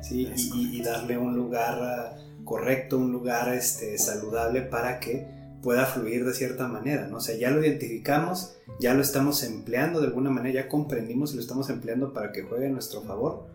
[0.00, 0.28] ¿sí?
[0.36, 5.26] Y, y, darle un lugar a correcto, un lugar este, saludable para que
[5.62, 7.18] pueda fluir de cierta manera, ¿no?
[7.18, 11.36] O sea, ya lo identificamos, ya lo estamos empleando de alguna manera, ya comprendimos y
[11.36, 13.46] lo estamos empleando para que juegue a nuestro favor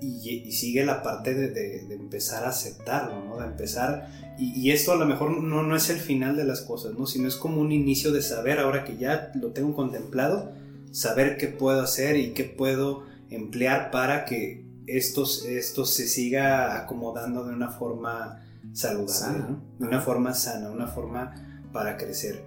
[0.00, 3.38] y, sigue la parte de, empezar a aceptarlo, ¿no?
[3.38, 4.08] De empezar,
[4.38, 7.06] y, esto a lo mejor no, no es el final de las cosas, ¿no?
[7.06, 10.52] Sino es como un inicio de saber, ahora que ya lo tengo contemplado,
[10.90, 17.44] saber qué puedo hacer y qué puedo emplear para que esto, esto se siga acomodando
[17.44, 21.34] de una forma saludable, de una forma sana, una forma
[21.72, 22.44] para crecer.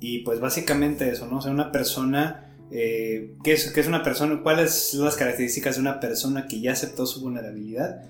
[0.00, 1.38] Y pues básicamente eso, ¿no?
[1.38, 4.40] O sea, una persona, eh, ¿qué, es, ¿qué es una persona?
[4.42, 8.04] ¿Cuáles son las características de una persona que ya aceptó su vulnerabilidad?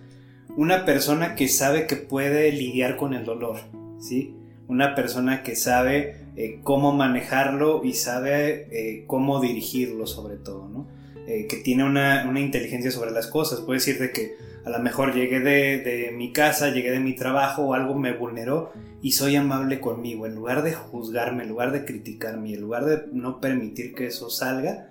[0.56, 3.58] Una persona que sabe que puede lidiar con el dolor,
[4.00, 4.34] ¿sí?
[4.66, 10.86] Una persona que sabe eh, cómo manejarlo y sabe eh, cómo dirigirlo sobre todo, ¿no?
[11.26, 13.60] Eh, que tiene una, inteligencia sobre las cosas.
[13.60, 14.36] Puede decir de que
[14.68, 18.70] a lo mejor llegué de, mi casa, llegué de mi trabajo o algo me vulneró
[19.00, 20.26] y soy amable conmigo.
[20.26, 24.28] En lugar de juzgarme, en lugar de criticarme, en lugar de no permitir que eso
[24.28, 24.90] salga,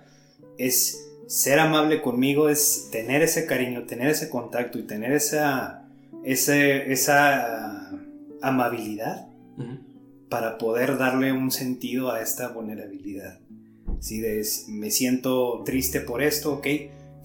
[0.58, 5.84] es ser amable conmigo, es tener ese cariño, tener ese contacto y tener esa,
[6.24, 7.90] esa
[8.42, 9.28] amabilidad
[10.28, 13.38] para poder darle un sentido a esta vulnerabilidad.
[14.00, 14.20] Si
[14.68, 16.66] me siento triste por esto, ok,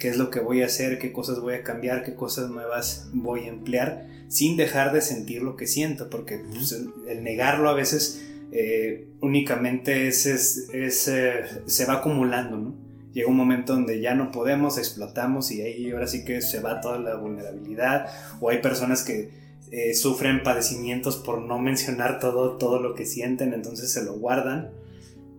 [0.04, 3.08] qué es lo que voy a hacer, qué cosas voy a cambiar, qué cosas nuevas
[3.14, 7.74] voy a emplear, sin dejar de sentir lo que siento, porque pues, el, negarlo a
[7.74, 12.76] veces eh, únicamente es, es, eh, se va acumulando, ¿no?
[13.14, 16.82] Llega un momento donde ya no podemos, explotamos y ahí ahora sí que se va
[16.82, 18.08] toda la vulnerabilidad,
[18.42, 19.30] o hay personas que
[19.72, 24.70] eh, sufren padecimientos por no mencionar todo, todo lo que sienten, entonces se lo guardan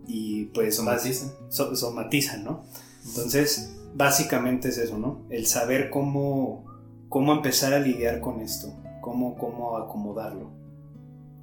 [0.08, 2.64] y pues somatizan, somatizan ¿no?
[3.06, 5.24] Entonces, básicamente es eso, ¿no?
[5.30, 6.64] El saber cómo,
[7.08, 10.50] cómo empezar a lidiar con esto, cómo, cómo acomodarlo.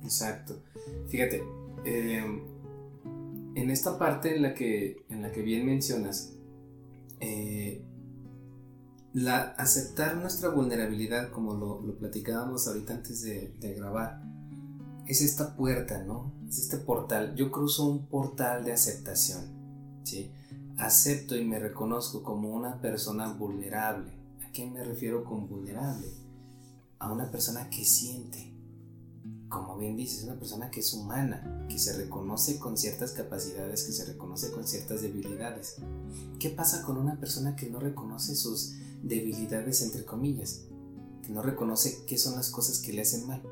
[0.03, 0.61] Exacto.
[1.07, 1.43] Fíjate,
[1.85, 2.23] eh,
[3.55, 6.33] en esta parte en la que, en la que bien mencionas,
[7.19, 7.83] eh,
[9.13, 14.21] la, aceptar nuestra vulnerabilidad, como lo, lo platicábamos ahorita antes de, de grabar,
[15.05, 16.33] es esta puerta, ¿no?
[16.47, 17.35] Es este portal.
[17.35, 19.41] Yo cruzo un portal de aceptación,
[20.03, 20.31] ¿sí?
[20.81, 24.11] Acepto y me reconozco como una persona vulnerable.
[24.43, 26.07] ¿A qué me refiero con vulnerable?
[26.97, 28.51] A una persona que siente,
[29.47, 33.91] como bien dices, una persona que es humana, que se reconoce con ciertas capacidades, que
[33.91, 35.75] se reconoce con ciertas debilidades.
[36.39, 40.61] ¿Qué pasa con una persona que no reconoce sus debilidades, entre comillas?
[41.21, 43.43] Que no reconoce qué son las cosas que le hacen mal.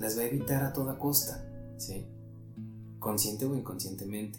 [0.00, 1.42] Las va a evitar a toda costa,
[1.78, 2.04] ¿sí?
[2.98, 4.38] Consciente o inconscientemente.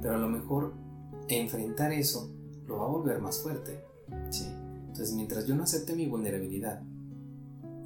[0.00, 0.85] Pero a lo mejor
[1.28, 2.30] enfrentar eso
[2.66, 3.80] lo va a volver más fuerte,
[4.30, 4.46] ¿sí?
[4.88, 6.82] Entonces, mientras yo no acepte mi vulnerabilidad,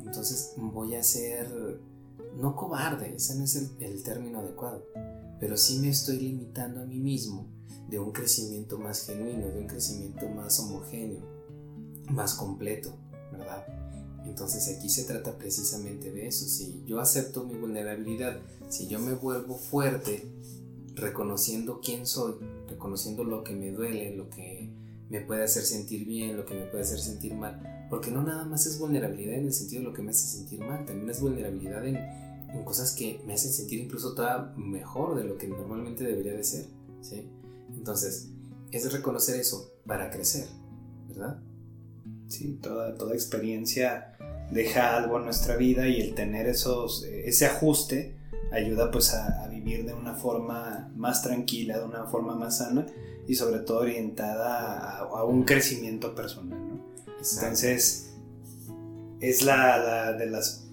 [0.01, 1.81] entonces voy a ser
[2.37, 4.85] no cobarde, ese no es el, término adecuado,
[5.39, 7.47] pero sí me estoy limitando a mí mismo
[7.89, 11.21] de un crecimiento más genuino, de un crecimiento más homogéneo,
[12.11, 12.93] más completo,
[13.33, 13.67] ¿verdad?
[14.25, 16.47] Entonces aquí se trata precisamente de eso.
[16.47, 20.31] Si yo acepto mi vulnerabilidad, si yo me vuelvo fuerte,
[20.95, 22.35] reconociendo quién soy,
[22.69, 24.71] reconociendo lo que me duele, lo que
[25.09, 28.45] me puede hacer sentir bien, lo que me puede hacer sentir mal, porque no nada
[28.45, 31.21] más es vulnerabilidad en el sentido de lo que me hace sentir mal, también es
[31.21, 31.99] vulnerabilidad en,
[32.65, 36.67] cosas que me hacen sentir incluso todavía mejor de lo que normalmente debería de ser,
[37.01, 37.29] ¿sí?
[37.77, 38.29] Entonces,
[38.73, 40.49] es reconocer eso para crecer,
[41.09, 41.41] ¿verdad?
[42.27, 44.17] Sí, toda, toda experiencia
[44.51, 48.17] deja algo en nuestra vida y el tener esos, ese ajuste
[48.53, 52.87] ayuda pues a, vivir de una forma más tranquila, de una forma más sana
[53.27, 56.81] y sobre todo orientada a, un crecimiento personal, ¿no?
[57.07, 58.15] Entonces,
[59.21, 60.71] es la, la de las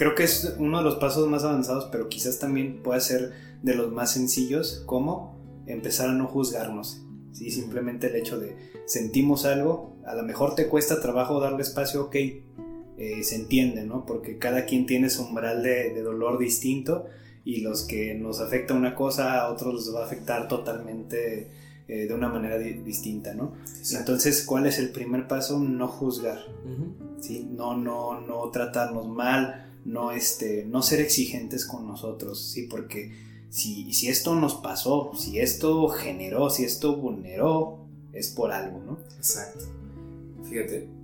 [0.00, 3.74] creo que es uno de los pasos más avanzados, pero quizás también puede ser de
[3.74, 7.02] los más sencillos, como empezar a no juzgarnos.
[7.32, 7.50] ¿sí?
[7.50, 12.16] Simplemente el hecho de sentimos algo, a lo mejor te cuesta trabajo darle espacio, ok,
[13.00, 14.04] eh, se entiende, ¿no?
[14.04, 17.06] Porque cada quien tiene su umbral de, dolor distinto
[17.46, 21.48] y los que nos afecta una cosa a otros les va a afectar totalmente
[21.88, 23.54] eh, de una manera distinta, ¿no?
[23.98, 25.58] Entonces, ¿cuál es el primer paso?
[25.58, 26.40] No juzgar,
[27.22, 27.48] ¿sí?
[27.50, 32.64] No, no, no tratarnos mal, no, este, no ser exigentes con nosotros, ¿sí?
[32.64, 33.12] Porque
[33.48, 37.78] si, si esto nos pasó, si esto generó, si esto vulneró,
[38.12, 38.98] es por algo, ¿no?
[39.16, 39.64] Exacto.
[40.44, 40.99] Fíjate,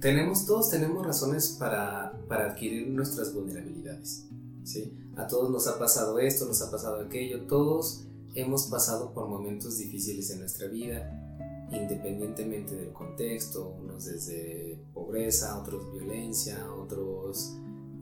[0.00, 4.26] tenemos, todos tenemos razones para, para adquirir nuestras vulnerabilidades,
[4.64, 4.96] ¿sí?
[5.16, 9.78] A todos nos ha pasado esto, nos ha pasado aquello, todos hemos pasado por momentos
[9.78, 17.56] difíciles en nuestra vida, independientemente del contexto, unos desde pobreza, otros violencia, otros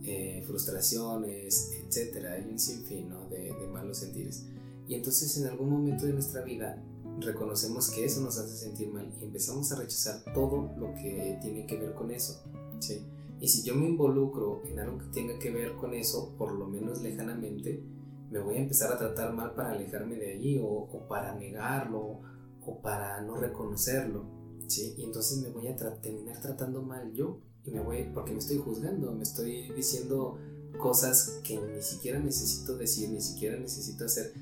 [0.05, 2.33] eh, frustraciones, etcétera.
[2.35, 4.47] Hay un sinfín de, malos sentires.
[4.87, 6.83] Y entonces en algún momento de nuestra vida
[7.21, 11.67] reconocemos que eso nos hace sentir mal y empezamos a rechazar todo lo que tiene
[11.67, 12.43] que ver con eso.
[12.79, 13.07] ¿sí?
[13.41, 16.67] Y si yo me involucro en algo que tenga que ver con eso, por lo
[16.67, 17.83] menos lejanamente,
[18.31, 22.21] me voy a empezar a tratar mal para alejarme de allí o, o para negarlo
[22.65, 24.25] o para no reconocerlo.
[24.67, 24.95] ¿sí?
[24.97, 29.13] Y entonces me voy a terminar tratando mal yo me voy, porque me estoy juzgando,
[29.13, 30.39] me estoy diciendo
[30.79, 34.33] cosas que ni siquiera necesito decir, ni siquiera necesito hacer,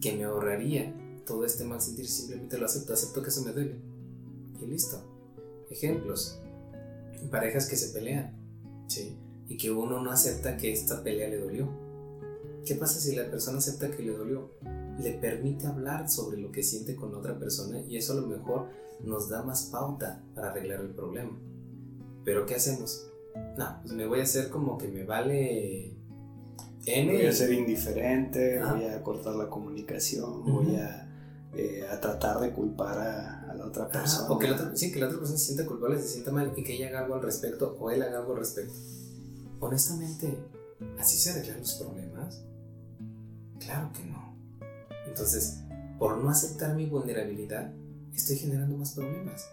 [0.00, 0.94] que me ahorraría
[1.28, 3.76] todo este mal sentir, simplemente lo acepto, acepto que eso me duele.
[4.60, 5.00] Y listo.
[5.70, 6.40] Ejemplos.
[7.30, 8.32] Parejas que se pelean,
[8.88, 9.16] ¿sí?
[9.48, 11.68] Y que uno no acepta que esta pelea le dolió.
[12.64, 14.50] ¿Qué pasa si la persona acepta que le dolió?
[14.98, 18.68] Le permite hablar sobre lo que siente con otra persona y eso a lo mejor
[19.04, 21.38] nos da más pauta para arreglar el problema.
[22.24, 23.06] Pero ¿qué hacemos?
[23.56, 25.94] No, pues me voy a hacer como que me vale.
[26.86, 31.07] Voy a ser indiferente, voy a cortar la comunicación, voy a,
[31.54, 34.28] eh, a, tratar de culpar a, la otra persona.
[34.28, 36.52] o que la otra, sí, que la otra persona se sienta culpable, se sienta mal
[36.56, 38.74] y que ella haga algo al respecto o él haga algo al respecto.
[39.60, 40.38] Honestamente,
[40.98, 42.44] ¿así se arreglan los problemas?
[43.58, 44.36] Claro que no.
[45.06, 45.58] Entonces,
[45.98, 47.72] por no aceptar mi vulnerabilidad,
[48.14, 49.48] estoy generando más problemas.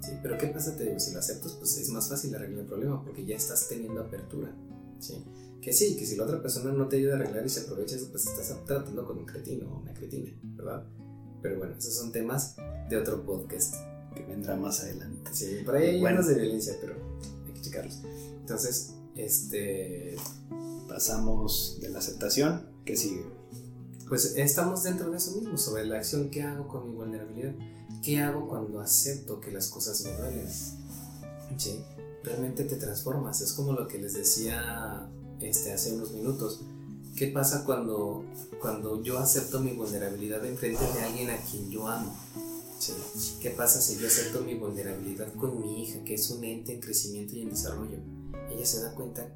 [0.00, 0.12] ¿sí?
[0.22, 0.76] Pero ¿qué pasa?
[0.76, 3.68] Te digo, si lo aceptas, pues es más fácil arreglar el problema porque ya estás
[3.68, 4.54] teniendo apertura,
[5.00, 5.24] ¿sí?
[5.60, 7.96] Que sí, que si la otra persona no te ayuda a arreglar y se aprovecha
[8.10, 10.86] pues estás tratando con un cretino o una cretina, ¿verdad?
[11.42, 12.56] Pero bueno, esos son temas
[12.88, 13.74] de otro podcast.
[14.14, 15.30] Que vendrá más adelante.
[15.34, 16.22] Sí, por ahí hay bueno.
[16.22, 16.94] de violencia, pero
[17.46, 18.00] hay que checarlos.
[18.40, 20.16] Entonces, este...
[20.88, 23.26] Pasamos de la aceptación, ¿qué sigue?
[24.08, 27.54] Pues estamos dentro de eso mismo, sobre la acción que hago con mi vulnerabilidad.
[28.02, 30.48] ¿Qué hago cuando acepto que las cosas me duelen?
[31.58, 31.84] ¿Sí?
[32.22, 33.40] Realmente te transformas.
[33.40, 35.08] Es como lo que les decía
[35.40, 36.60] este, hace unos minutos.
[37.16, 38.26] ¿Qué pasa cuando,
[38.60, 42.14] cuando yo acepto mi vulnerabilidad en frente de alguien a quien yo amo?
[42.78, 42.92] ¿Sí?
[43.40, 46.80] ¿Qué pasa si yo acepto mi vulnerabilidad con mi hija, que es un ente en
[46.80, 47.96] crecimiento y en desarrollo?
[48.50, 49.32] Ella se da cuenta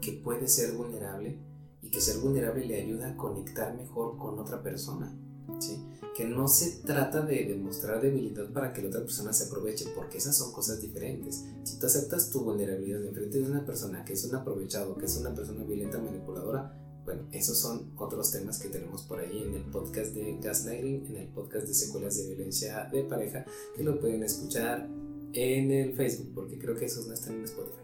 [0.00, 1.38] que puede ser vulnerable
[1.80, 5.16] y que ser vulnerable le ayuda a conectar mejor con otra persona.
[5.60, 5.80] ¿sí?
[6.16, 10.18] Que no se trata de demostrar debilidad para que la otra persona se aproveche, porque
[10.18, 11.44] esas son cosas diferentes.
[11.62, 15.04] Si tú aceptas tu vulnerabilidad en frente de una persona que es un aprovechado, que
[15.04, 19.54] es una persona violenta, manipuladora, bueno, esos son otros temas que tenemos por ahí en
[19.54, 23.44] el podcast de Gaslighting, en el podcast de secuelas de violencia de pareja,
[23.76, 24.88] que lo pueden escuchar
[25.32, 27.82] en el Facebook, porque creo que esos no están en Spotify.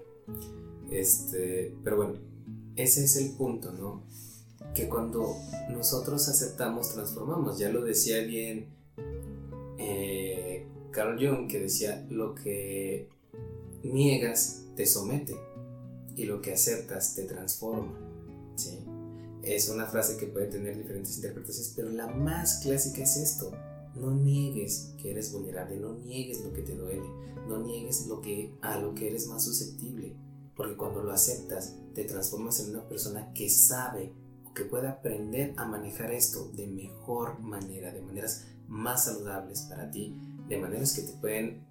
[0.91, 2.15] Este, pero bueno,
[2.77, 4.05] ese es el punto, ¿no?
[4.75, 5.37] Que cuando
[5.71, 7.59] nosotros aceptamos, transformamos.
[7.59, 8.69] Ya lo decía bien
[9.79, 13.09] eh, Carl Jung, que decía, lo que
[13.83, 15.37] niegas te somete
[16.17, 17.99] y lo que aceptas te transforma.
[18.57, 18.79] ¿sí?
[19.42, 23.53] Es una frase que puede tener diferentes interpretaciones, pero la más clásica es esto.
[23.94, 27.09] No niegues que eres vulnerable, no niegues lo que te duele,
[27.48, 30.14] no niegues lo que, a lo que eres más susceptible,
[30.55, 34.12] porque cuando lo aceptas te transformas en una persona que sabe
[34.44, 39.90] o que puede aprender a manejar esto de mejor manera, de maneras más saludables para
[39.90, 40.16] ti,
[40.48, 41.66] de maneras que te pueden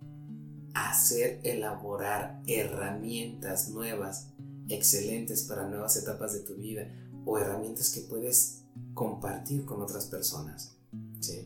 [0.73, 4.29] hacer elaborar herramientas nuevas,
[4.69, 6.91] excelentes para nuevas etapas de tu vida
[7.27, 8.63] o herramientas que puedes
[8.93, 10.75] compartir con otras personas.
[11.19, 11.45] ¿sí?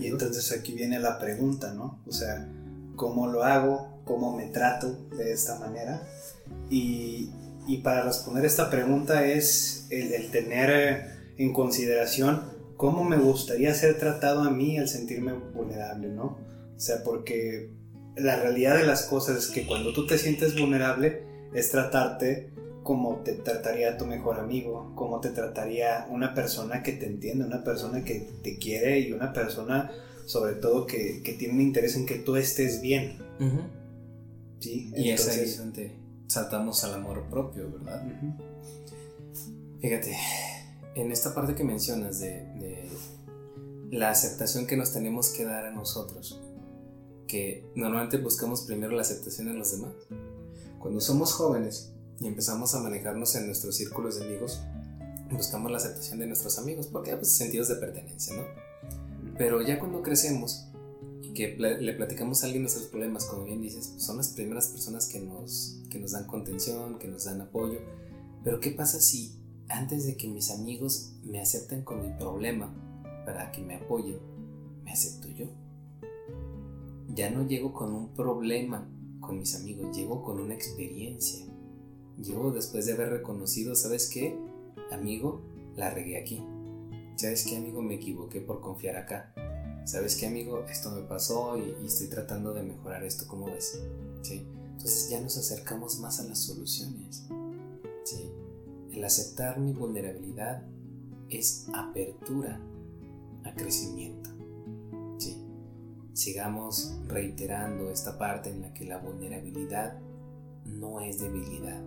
[0.00, 2.00] Y entonces aquí viene la pregunta, ¿no?
[2.06, 2.48] O sea,
[2.96, 4.02] ¿cómo lo hago?
[4.04, 6.02] ¿Cómo me trato de esta manera?
[6.70, 7.30] Y,
[7.66, 12.42] y para responder esta pregunta es el, el, tener en consideración
[12.76, 16.38] cómo me gustaría ser tratado a mí al sentirme vulnerable, ¿no?
[16.76, 17.70] O sea, porque
[18.16, 22.52] la realidad de las cosas es que cuando tú te sientes vulnerable es tratarte
[22.88, 27.62] como te trataría tu mejor amigo, como te trataría una persona que te entiende, una
[27.62, 29.92] persona que te quiere y una persona
[30.24, 33.18] sobre todo que, que tiene un interés en que tú estés bien.
[34.58, 34.90] ¿Sí?
[34.96, 35.98] Y es ahí donde
[36.28, 38.02] saltamos al amor propio, ¿verdad?
[39.82, 40.16] Fíjate,
[40.94, 42.88] en esta parte que mencionas de, de
[43.90, 46.40] la aceptación que nos tenemos que dar a nosotros,
[47.26, 49.92] que normalmente buscamos primero la aceptación en los demás.
[50.78, 54.60] Cuando somos jóvenes, y empezamos a manejarnos en nuestros círculos de amigos,
[55.30, 58.42] buscamos la aceptación de nuestros amigos, porque pues sentidos de pertenencia, ¿no?
[59.36, 60.66] Pero ya cuando crecemos
[61.22, 65.06] y que le platicamos a alguien nuestros problemas, como bien dices, son las primeras personas
[65.06, 67.78] que nos, que nos dan contención, que nos dan apoyo.
[68.42, 69.34] Pero ¿qué pasa si
[69.68, 72.74] antes de que mis amigos me acepten con mi problema
[73.24, 74.18] para que me apoyen,
[74.82, 75.46] me acepto yo?
[77.14, 78.88] Ya no llego con un problema
[79.20, 81.47] con mis amigos, llego con una experiencia
[82.20, 84.36] yo después de haber reconocido, ¿sabes qué?
[84.90, 85.42] Amigo,
[85.76, 86.42] la regué aquí.
[87.16, 87.80] ¿Sabes qué, amigo?
[87.80, 89.32] Me equivoqué por confiar acá.
[89.84, 90.64] ¿Sabes qué, amigo?
[90.68, 93.80] Esto me pasó y, estoy tratando de mejorar esto, ¿cómo ves?
[94.22, 94.46] ¿Sí?
[94.72, 97.24] Entonces ya nos acercamos más a las soluciones.
[98.04, 98.30] ¿Sí?
[98.92, 100.62] El aceptar mi vulnerabilidad
[101.30, 102.60] es apertura
[103.44, 104.30] a crecimiento.
[105.18, 105.42] ¿Sí?
[106.12, 109.98] Sigamos reiterando esta parte en la que la vulnerabilidad
[110.64, 111.82] no es debilidad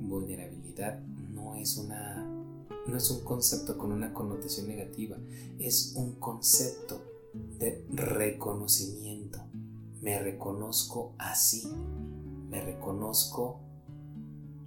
[0.00, 1.00] vulnerabilidad
[1.32, 2.26] no es una
[2.86, 5.16] no es un concepto con una connotación negativa,
[5.58, 7.02] es un concepto
[7.58, 9.38] de reconocimiento.
[10.00, 11.68] Me reconozco así,
[12.48, 13.60] me reconozco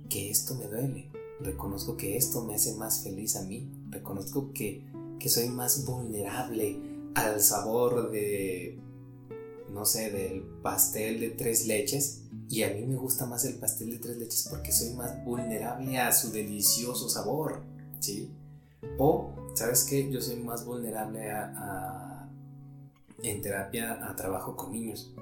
[0.09, 1.09] que esto me duele,
[1.41, 4.85] reconozco que esto me hace más feliz a mí, reconozco que,
[5.19, 6.79] que soy más vulnerable
[7.15, 8.79] al sabor de,
[9.71, 13.91] no sé, del pastel de tres leches y a mí me gusta más el pastel
[13.91, 17.61] de tres leches porque soy más vulnerable a su delicioso sabor,
[17.99, 18.31] ¿sí?
[18.97, 20.11] O, ¿sabes qué?
[20.11, 22.29] Yo soy más vulnerable a,
[23.23, 25.13] en terapia a trabajo con niños,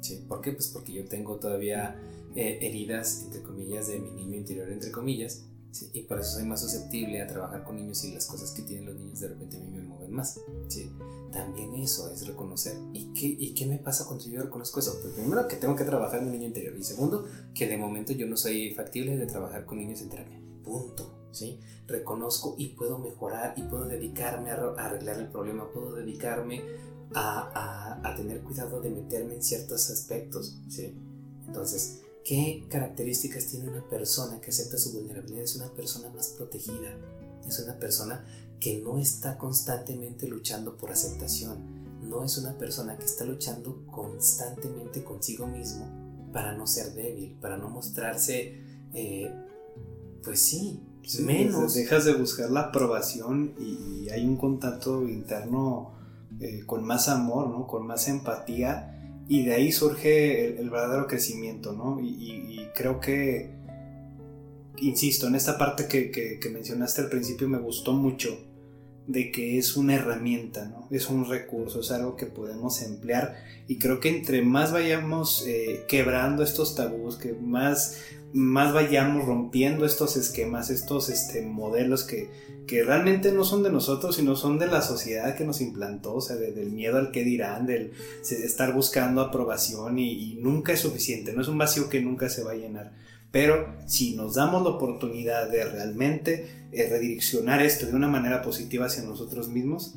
[0.00, 0.24] ¿sí?
[0.28, 0.52] ¿Por qué?
[0.52, 2.00] Pues porque yo tengo todavía
[2.34, 5.42] eh, heridas, entre comillas, de mi niño interior, entre comillas,
[5.72, 5.90] ¿sí?
[5.92, 8.86] Y por eso soy más susceptible a trabajar con niños y las cosas que tienen
[8.86, 10.90] los niños de repente a mí me mueven más, ¿sí?
[11.30, 12.76] También eso es reconocer.
[12.92, 14.98] ¿Y qué, ¿Y qué me pasa cuando yo reconozco eso?
[15.00, 18.12] Pues primero que tengo que trabajar en mi niño interior y segundo que de momento
[18.12, 20.40] yo no soy factible de trabajar con niños en terapia.
[20.64, 21.20] Punto.
[21.32, 21.60] ¿sí?
[21.86, 26.62] Reconozco y puedo mejorar y puedo dedicarme a arreglar el problema, puedo dedicarme
[27.14, 30.58] a, a, a tener cuidado de meterme en ciertos aspectos.
[30.68, 30.94] ¿sí?
[31.46, 35.42] Entonces, ¿qué características tiene una persona que acepta su vulnerabilidad?
[35.42, 36.94] Es una persona más protegida,
[37.46, 38.24] es una persona
[38.60, 41.58] que no está constantemente luchando por aceptación,
[42.02, 45.88] no es una persona que está luchando constantemente consigo mismo
[46.32, 48.60] para no ser débil, para no mostrarse,
[48.94, 49.32] eh,
[50.22, 50.80] pues sí,
[51.20, 51.74] menos.
[51.74, 55.92] Dejas de buscar la aprobación y, hay un contacto interno
[56.40, 57.68] eh, con más amor, ¿no?
[57.68, 62.00] con más empatía y de ahí surge el, verdadero crecimiento, ¿no?
[62.00, 63.60] y creo que
[64.80, 68.38] insisto, en esta parte que, mencionaste al principio me gustó mucho
[69.10, 70.86] de que es una herramienta, ¿no?
[70.90, 75.84] Es un recurso, es algo que podemos emplear y creo que entre más vayamos eh,
[75.88, 77.98] quebrando estos tabús, que más,
[78.32, 82.30] más vayamos rompiendo estos esquemas, estos este, modelos que,
[82.68, 86.20] que realmente no son de nosotros, sino son de la sociedad que nos implantó, o
[86.20, 87.90] sea, del miedo al que dirán, del
[88.22, 92.52] estar buscando aprobación y, nunca es suficiente, no es un vacío que nunca se va
[92.52, 92.92] a llenar.
[93.30, 98.86] Pero si nos damos la oportunidad de realmente eh, redireccionar esto de una manera positiva
[98.86, 99.96] hacia nosotros mismos,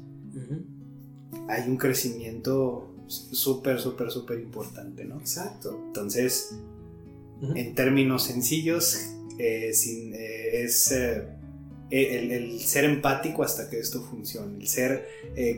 [1.47, 5.19] hay un crecimiento súper, súper, súper importante, ¿no?
[5.19, 5.83] Exacto.
[5.87, 6.55] Entonces,
[7.55, 8.97] en términos sencillos,
[9.37, 10.91] eh, sin, eh, es
[11.89, 15.07] el, ser empático hasta que esto funcione, el ser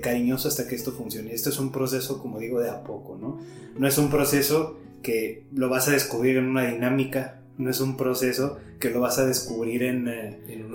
[0.01, 1.33] cariñoso hasta que esto funcione.
[1.33, 3.39] Esto es un proceso, como digo, de a poco, ¿no?
[3.77, 7.95] No es un proceso que lo vas a descubrir en una dinámica no es un
[7.95, 10.65] proceso que lo vas a descubrir en, eh, en,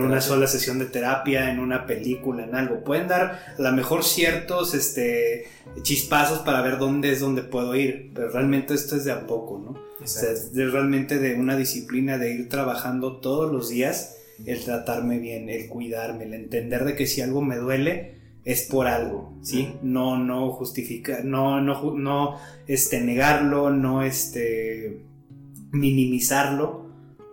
[0.00, 2.82] una, sola sesión de terapia, en una película, en algo.
[2.82, 5.46] Pueden dar a lo mejor ciertos este,
[5.82, 9.58] chispazos para ver dónde es donde puedo ir, pero realmente esto es de a poco,
[9.58, 9.90] ¿no?
[10.02, 15.18] O sea, es realmente de una disciplina de ir trabajando todos los días, el tratarme
[15.18, 19.74] bien, el cuidarme, el entender de que si algo me duele, es por algo, ¿sí?
[19.82, 22.36] No, no justificar, no, no, no,
[22.66, 25.02] este, negarlo, no, este,
[25.72, 26.86] minimizarlo,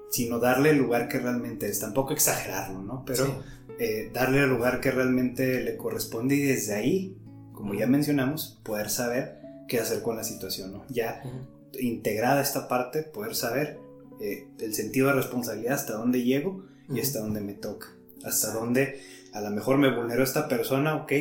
[0.09, 1.79] sino darle el lugar que realmente es.
[1.79, 3.03] Tampoco exagerarlo, ¿no?
[3.05, 3.43] Pero
[3.79, 7.17] eh, darle el lugar que realmente le corresponde y desde ahí,
[7.53, 10.85] como ya mencionamos, poder saber qué hacer con la situación, ¿no?
[10.89, 11.23] Ya
[11.79, 13.79] integrada esta parte, poder saber
[14.19, 17.87] eh, el sentido de responsabilidad, hasta dónde llego y hasta dónde me toca.
[18.23, 18.99] Hasta dónde
[19.33, 21.11] a lo mejor me vulneró esta persona, ok.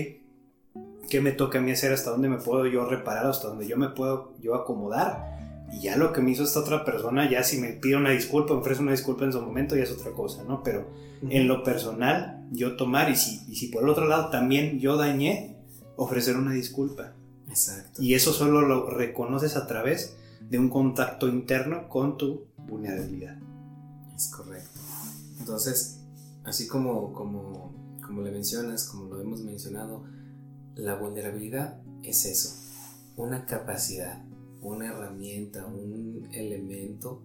[1.11, 1.93] ¿Qué me toca a mí hacer?
[1.93, 3.27] ¿Hasta dónde me puedo yo reparar?
[3.27, 5.36] ¿Hasta dónde yo me puedo yo acomodar?
[5.73, 8.55] Y ya lo que me hizo esta otra persona, ya si me pide una disculpa,
[8.55, 10.62] me ofrece una disculpa en su momento, ya es otra cosa, ¿no?
[10.62, 10.89] Pero
[11.29, 14.97] en lo personal, yo tomar, y si, y si por el otro lado también yo
[14.97, 15.57] dañé,
[15.97, 17.14] ofrecer una disculpa.
[17.49, 18.03] Exacto.
[18.03, 23.39] Y eso solo lo reconoces a través de un contacto interno con tu vulnerabilidad.
[24.14, 24.81] Es correcto.
[25.41, 26.01] Entonces,
[26.45, 30.05] así como, como, como le mencionas, como lo hemos mencionado,
[30.75, 32.55] la vulnerabilidad es eso,
[33.17, 34.26] una capacidad
[34.67, 37.23] una herramienta, un elemento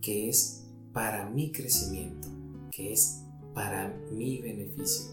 [0.00, 2.28] que es para mi crecimiento,
[2.70, 3.22] que es
[3.54, 5.12] para mi beneficio.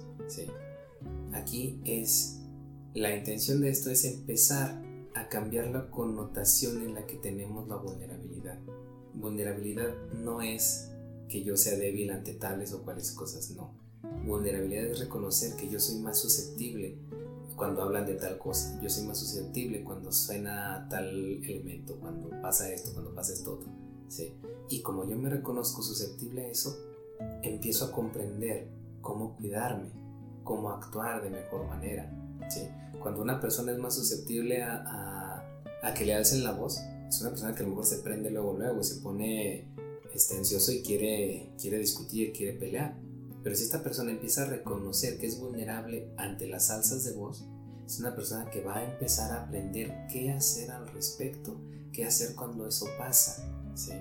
[1.34, 2.40] Aquí es
[2.94, 4.82] la intención de esto es empezar
[5.14, 8.60] a cambiar la connotación en la que tenemos la vulnerabilidad.
[9.14, 9.94] Vulnerabilidad
[10.24, 10.90] no es
[11.30, 13.74] que yo sea débil ante tales o cuales cosas, no.
[14.26, 16.98] Vulnerabilidad es reconocer que yo soy más susceptible
[17.62, 18.80] cuando hablan de tal cosa.
[18.82, 21.08] Yo soy más susceptible cuando suena tal
[21.44, 23.70] elemento, cuando pasa esto, cuando pasa esto otro.
[24.08, 24.34] ¿sí?
[24.68, 26.76] Y como yo me reconozco susceptible a eso,
[27.44, 28.68] empiezo a comprender
[29.00, 29.92] cómo cuidarme,
[30.44, 32.12] cómo actuar de mejor manera.
[32.50, 32.62] ¿sí?
[33.00, 35.46] Cuando una persona es más susceptible a,
[35.84, 38.32] a, que le alcen la voz, es una persona que a lo mejor se prende
[38.32, 39.68] luego, luego, se pone
[40.16, 40.42] este,
[40.74, 42.98] y quiere, quiere discutir, quiere pelear.
[43.44, 47.48] Pero si esta persona empieza a reconocer que es vulnerable ante las alzas de voz,
[47.86, 51.60] es una persona que va a empezar a aprender qué hacer al respecto,
[51.92, 53.44] qué hacer cuando eso pasa.
[53.76, 53.92] ¿sí?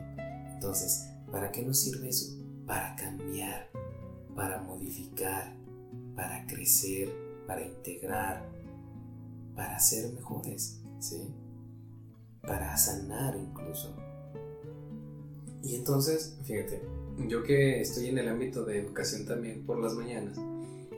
[0.54, 2.36] Entonces, ¿para qué nos sirve eso?
[2.66, 3.70] Para cambiar,
[4.36, 5.56] para modificar,
[6.14, 7.10] para crecer,
[7.46, 8.46] para integrar,
[9.56, 11.34] para ser mejores, ¿sí?
[12.42, 13.96] para sanar incluso.
[15.62, 16.82] Y entonces, fíjate,
[17.28, 20.38] yo que estoy en el ámbito de educación también por las mañanas,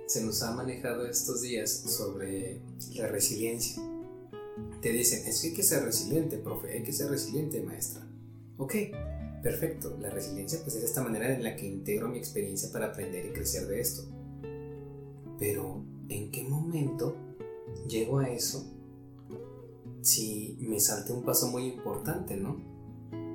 [0.06, 2.60] se nos ha manejado estos días sobre
[2.94, 3.82] la resiliencia.
[4.80, 8.06] Te dicen, es que hay que ser resiliente, profe, hay que ser resiliente, maestra.
[8.58, 8.74] Ok,
[9.42, 9.96] perfecto.
[10.00, 13.30] La resiliencia pues es esta manera en la que integro mi experiencia para aprender y
[13.30, 14.02] crecer de esto.
[15.38, 17.16] Pero, ¿en qué momento
[17.88, 18.70] llego a eso
[20.02, 22.60] si me salte un paso muy importante, no?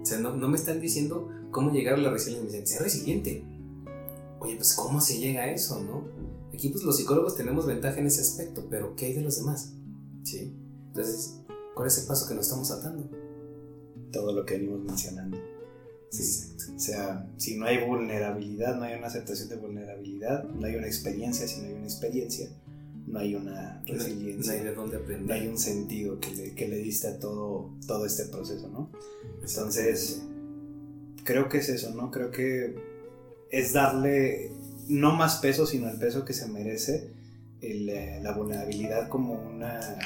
[0.02, 3.44] O sea, no, no me están diciendo cómo llegar a la resiliencia, me dicen, resiliente.
[4.40, 6.06] Oye, pues ¿cómo se llega a eso, no?
[6.54, 9.74] Aquí pues los psicólogos tenemos ventaja en ese aspecto, pero ¿qué hay de los demás?
[10.24, 10.54] ¿Sí?
[10.88, 11.42] Entonces,
[11.76, 13.10] ¿cuál es el paso que nos estamos atando?
[14.12, 15.38] Todo lo que venimos mencionando.
[16.10, 16.54] Sí.
[16.76, 20.88] O sea, si no hay vulnerabilidad, no hay una aceptación de vulnerabilidad, no hay una
[20.88, 22.50] experiencia, si no hay una experiencia,
[23.08, 24.54] no hay una resiliencia.
[24.54, 25.28] No, hay de dónde aprender.
[25.28, 28.92] No hay un sentido que le, que le diste a todo, todo este proceso, ¿no?
[29.42, 30.22] Entonces,
[31.28, 32.10] creo que es eso, ¿no?
[32.10, 32.74] Creo que
[33.52, 34.52] es darle
[34.88, 37.12] no más peso, sino el peso que se merece
[37.62, 40.00] eh, la vulnerabilidad como una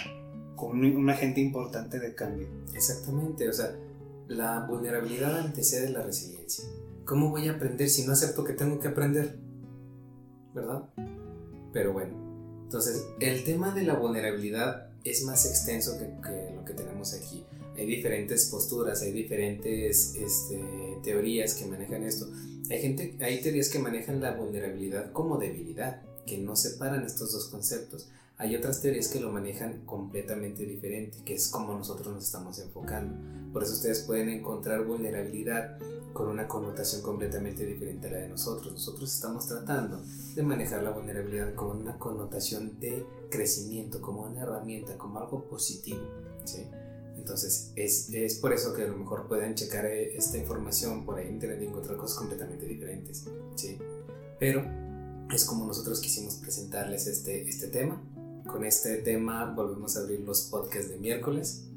[0.56, 2.48] como un, agente importante de cambio.
[2.74, 3.76] Exactamente, o sea,
[4.28, 6.66] la vulnerabilidad antecede la resiliencia.
[7.06, 9.38] ¿Cómo voy a aprender si no acepto que tengo que aprender?
[10.54, 10.84] ¿Verdad?
[11.74, 12.14] Pero bueno,
[12.64, 17.44] entonces el tema de la vulnerabilidad es más extenso que, que lo que tenemos aquí.
[17.76, 20.60] Hay diferentes posturas, hay diferentes este,
[21.04, 22.28] teorías que manejan esto.
[22.70, 27.46] Hay, gente, hay teorías que manejan la vulnerabilidad como debilidad, que no separan estos dos
[27.46, 28.10] conceptos.
[28.38, 33.16] Hay otras teorías que lo manejan completamente diferente, que es como nosotros nos estamos enfocando.
[33.54, 35.78] Por eso ustedes pueden encontrar vulnerabilidad
[36.14, 38.74] con una connotación completamente diferente a la de nosotros.
[38.74, 40.02] Nosotros estamos tratando
[40.36, 46.02] de manejar la vulnerabilidad con una connotación de crecimiento, como una herramienta, como algo positivo.
[46.44, 46.66] ¿sí?
[47.22, 51.20] Entonces, es, es, por eso que a lo mejor pueden checar eh, esta información por
[51.20, 53.26] ahí en internet y encontrar cosas completamente diferentes.
[53.56, 53.78] ¿sí?
[54.40, 54.66] Pero
[55.32, 58.02] es como nosotros quisimos presentarles este, este tema.
[58.48, 61.68] Con este tema volvemos a abrir los podcasts de miércoles.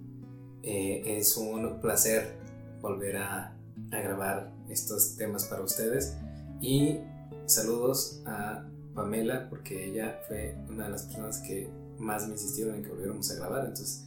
[0.63, 2.37] Eh, es un placer
[2.81, 3.55] volver a,
[3.93, 6.15] a grabar estos temas para ustedes.
[6.63, 7.01] Y
[7.45, 11.69] saludos a Pamela, porque ella fue una de las personas que
[11.99, 13.67] más me insistieron en que volviéramos a grabar.
[13.67, 14.07] Entonces,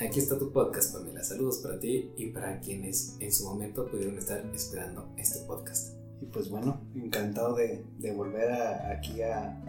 [0.00, 1.22] Aquí está tu podcast, Pamela.
[1.22, 5.94] Saludos para ti y para quienes en su momento pudieron estar esperando este podcast.
[6.20, 9.62] Y pues bueno, encantado de, de volver aquí a,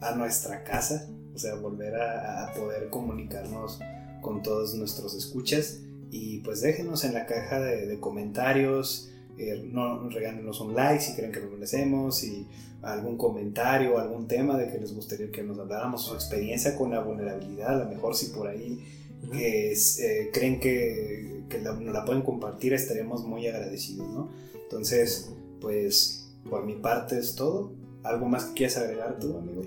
[0.00, 3.78] a, nuestra casa, o sea, volver a, a, poder comunicarnos
[4.20, 5.78] con todos nuestros escuchas.
[6.10, 11.14] Y pues déjenos en la caja de, de comentarios, eh, no regálenos un like si
[11.14, 12.48] creen que lo merecemos, y
[12.82, 17.00] algún comentario, algún tema de que les gustaría que nos habláramos, su experiencia con la
[17.00, 18.84] vulnerabilidad, a lo mejor si por ahí
[19.30, 24.28] que eh, creen que, que la, nos la pueden compartir, estaremos muy agradecidos, ¿no?
[24.54, 27.72] Entonces, pues, por mi parte es todo.
[28.02, 29.62] ¿Algo más que quieras agregar tú, amigo?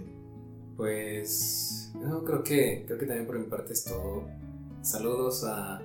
[0.78, 4.24] Pues, no, creo que, creo que también por mi parte es todo.
[4.82, 5.82] Saludos a,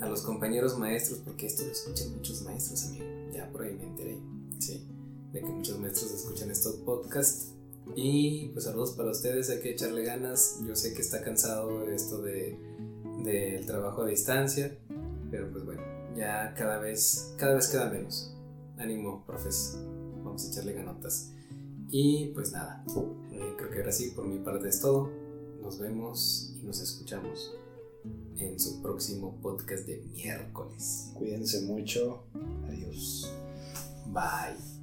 [0.00, 3.04] a los compañeros maestros, porque esto lo escuchan muchos maestros, amigo.
[3.32, 4.18] Ya por ahí me enteré,
[4.58, 4.86] sí,
[5.32, 7.52] de que muchos maestros escuchan estos podcasts.
[7.94, 10.58] Y pues saludos para ustedes, hay que echarle ganas.
[10.66, 12.58] Yo sé que está cansado esto de
[13.24, 14.76] del trabajo a distancia,
[15.30, 15.82] pero pues bueno,
[16.14, 18.36] ya cada vez, cada vez queda menos.
[18.76, 19.78] Ánimo, profes,
[20.22, 21.32] vamos a echarle ganotas.
[21.90, 22.84] Y pues nada,
[23.32, 25.10] eh, creo que ahora sí, por mi parte es todo.
[25.62, 27.56] Nos vemos y nos escuchamos
[28.36, 31.12] en su próximo podcast de miércoles.
[31.14, 32.24] Cuídense mucho.
[32.68, 33.32] Adiós.
[34.12, 34.73] Bye.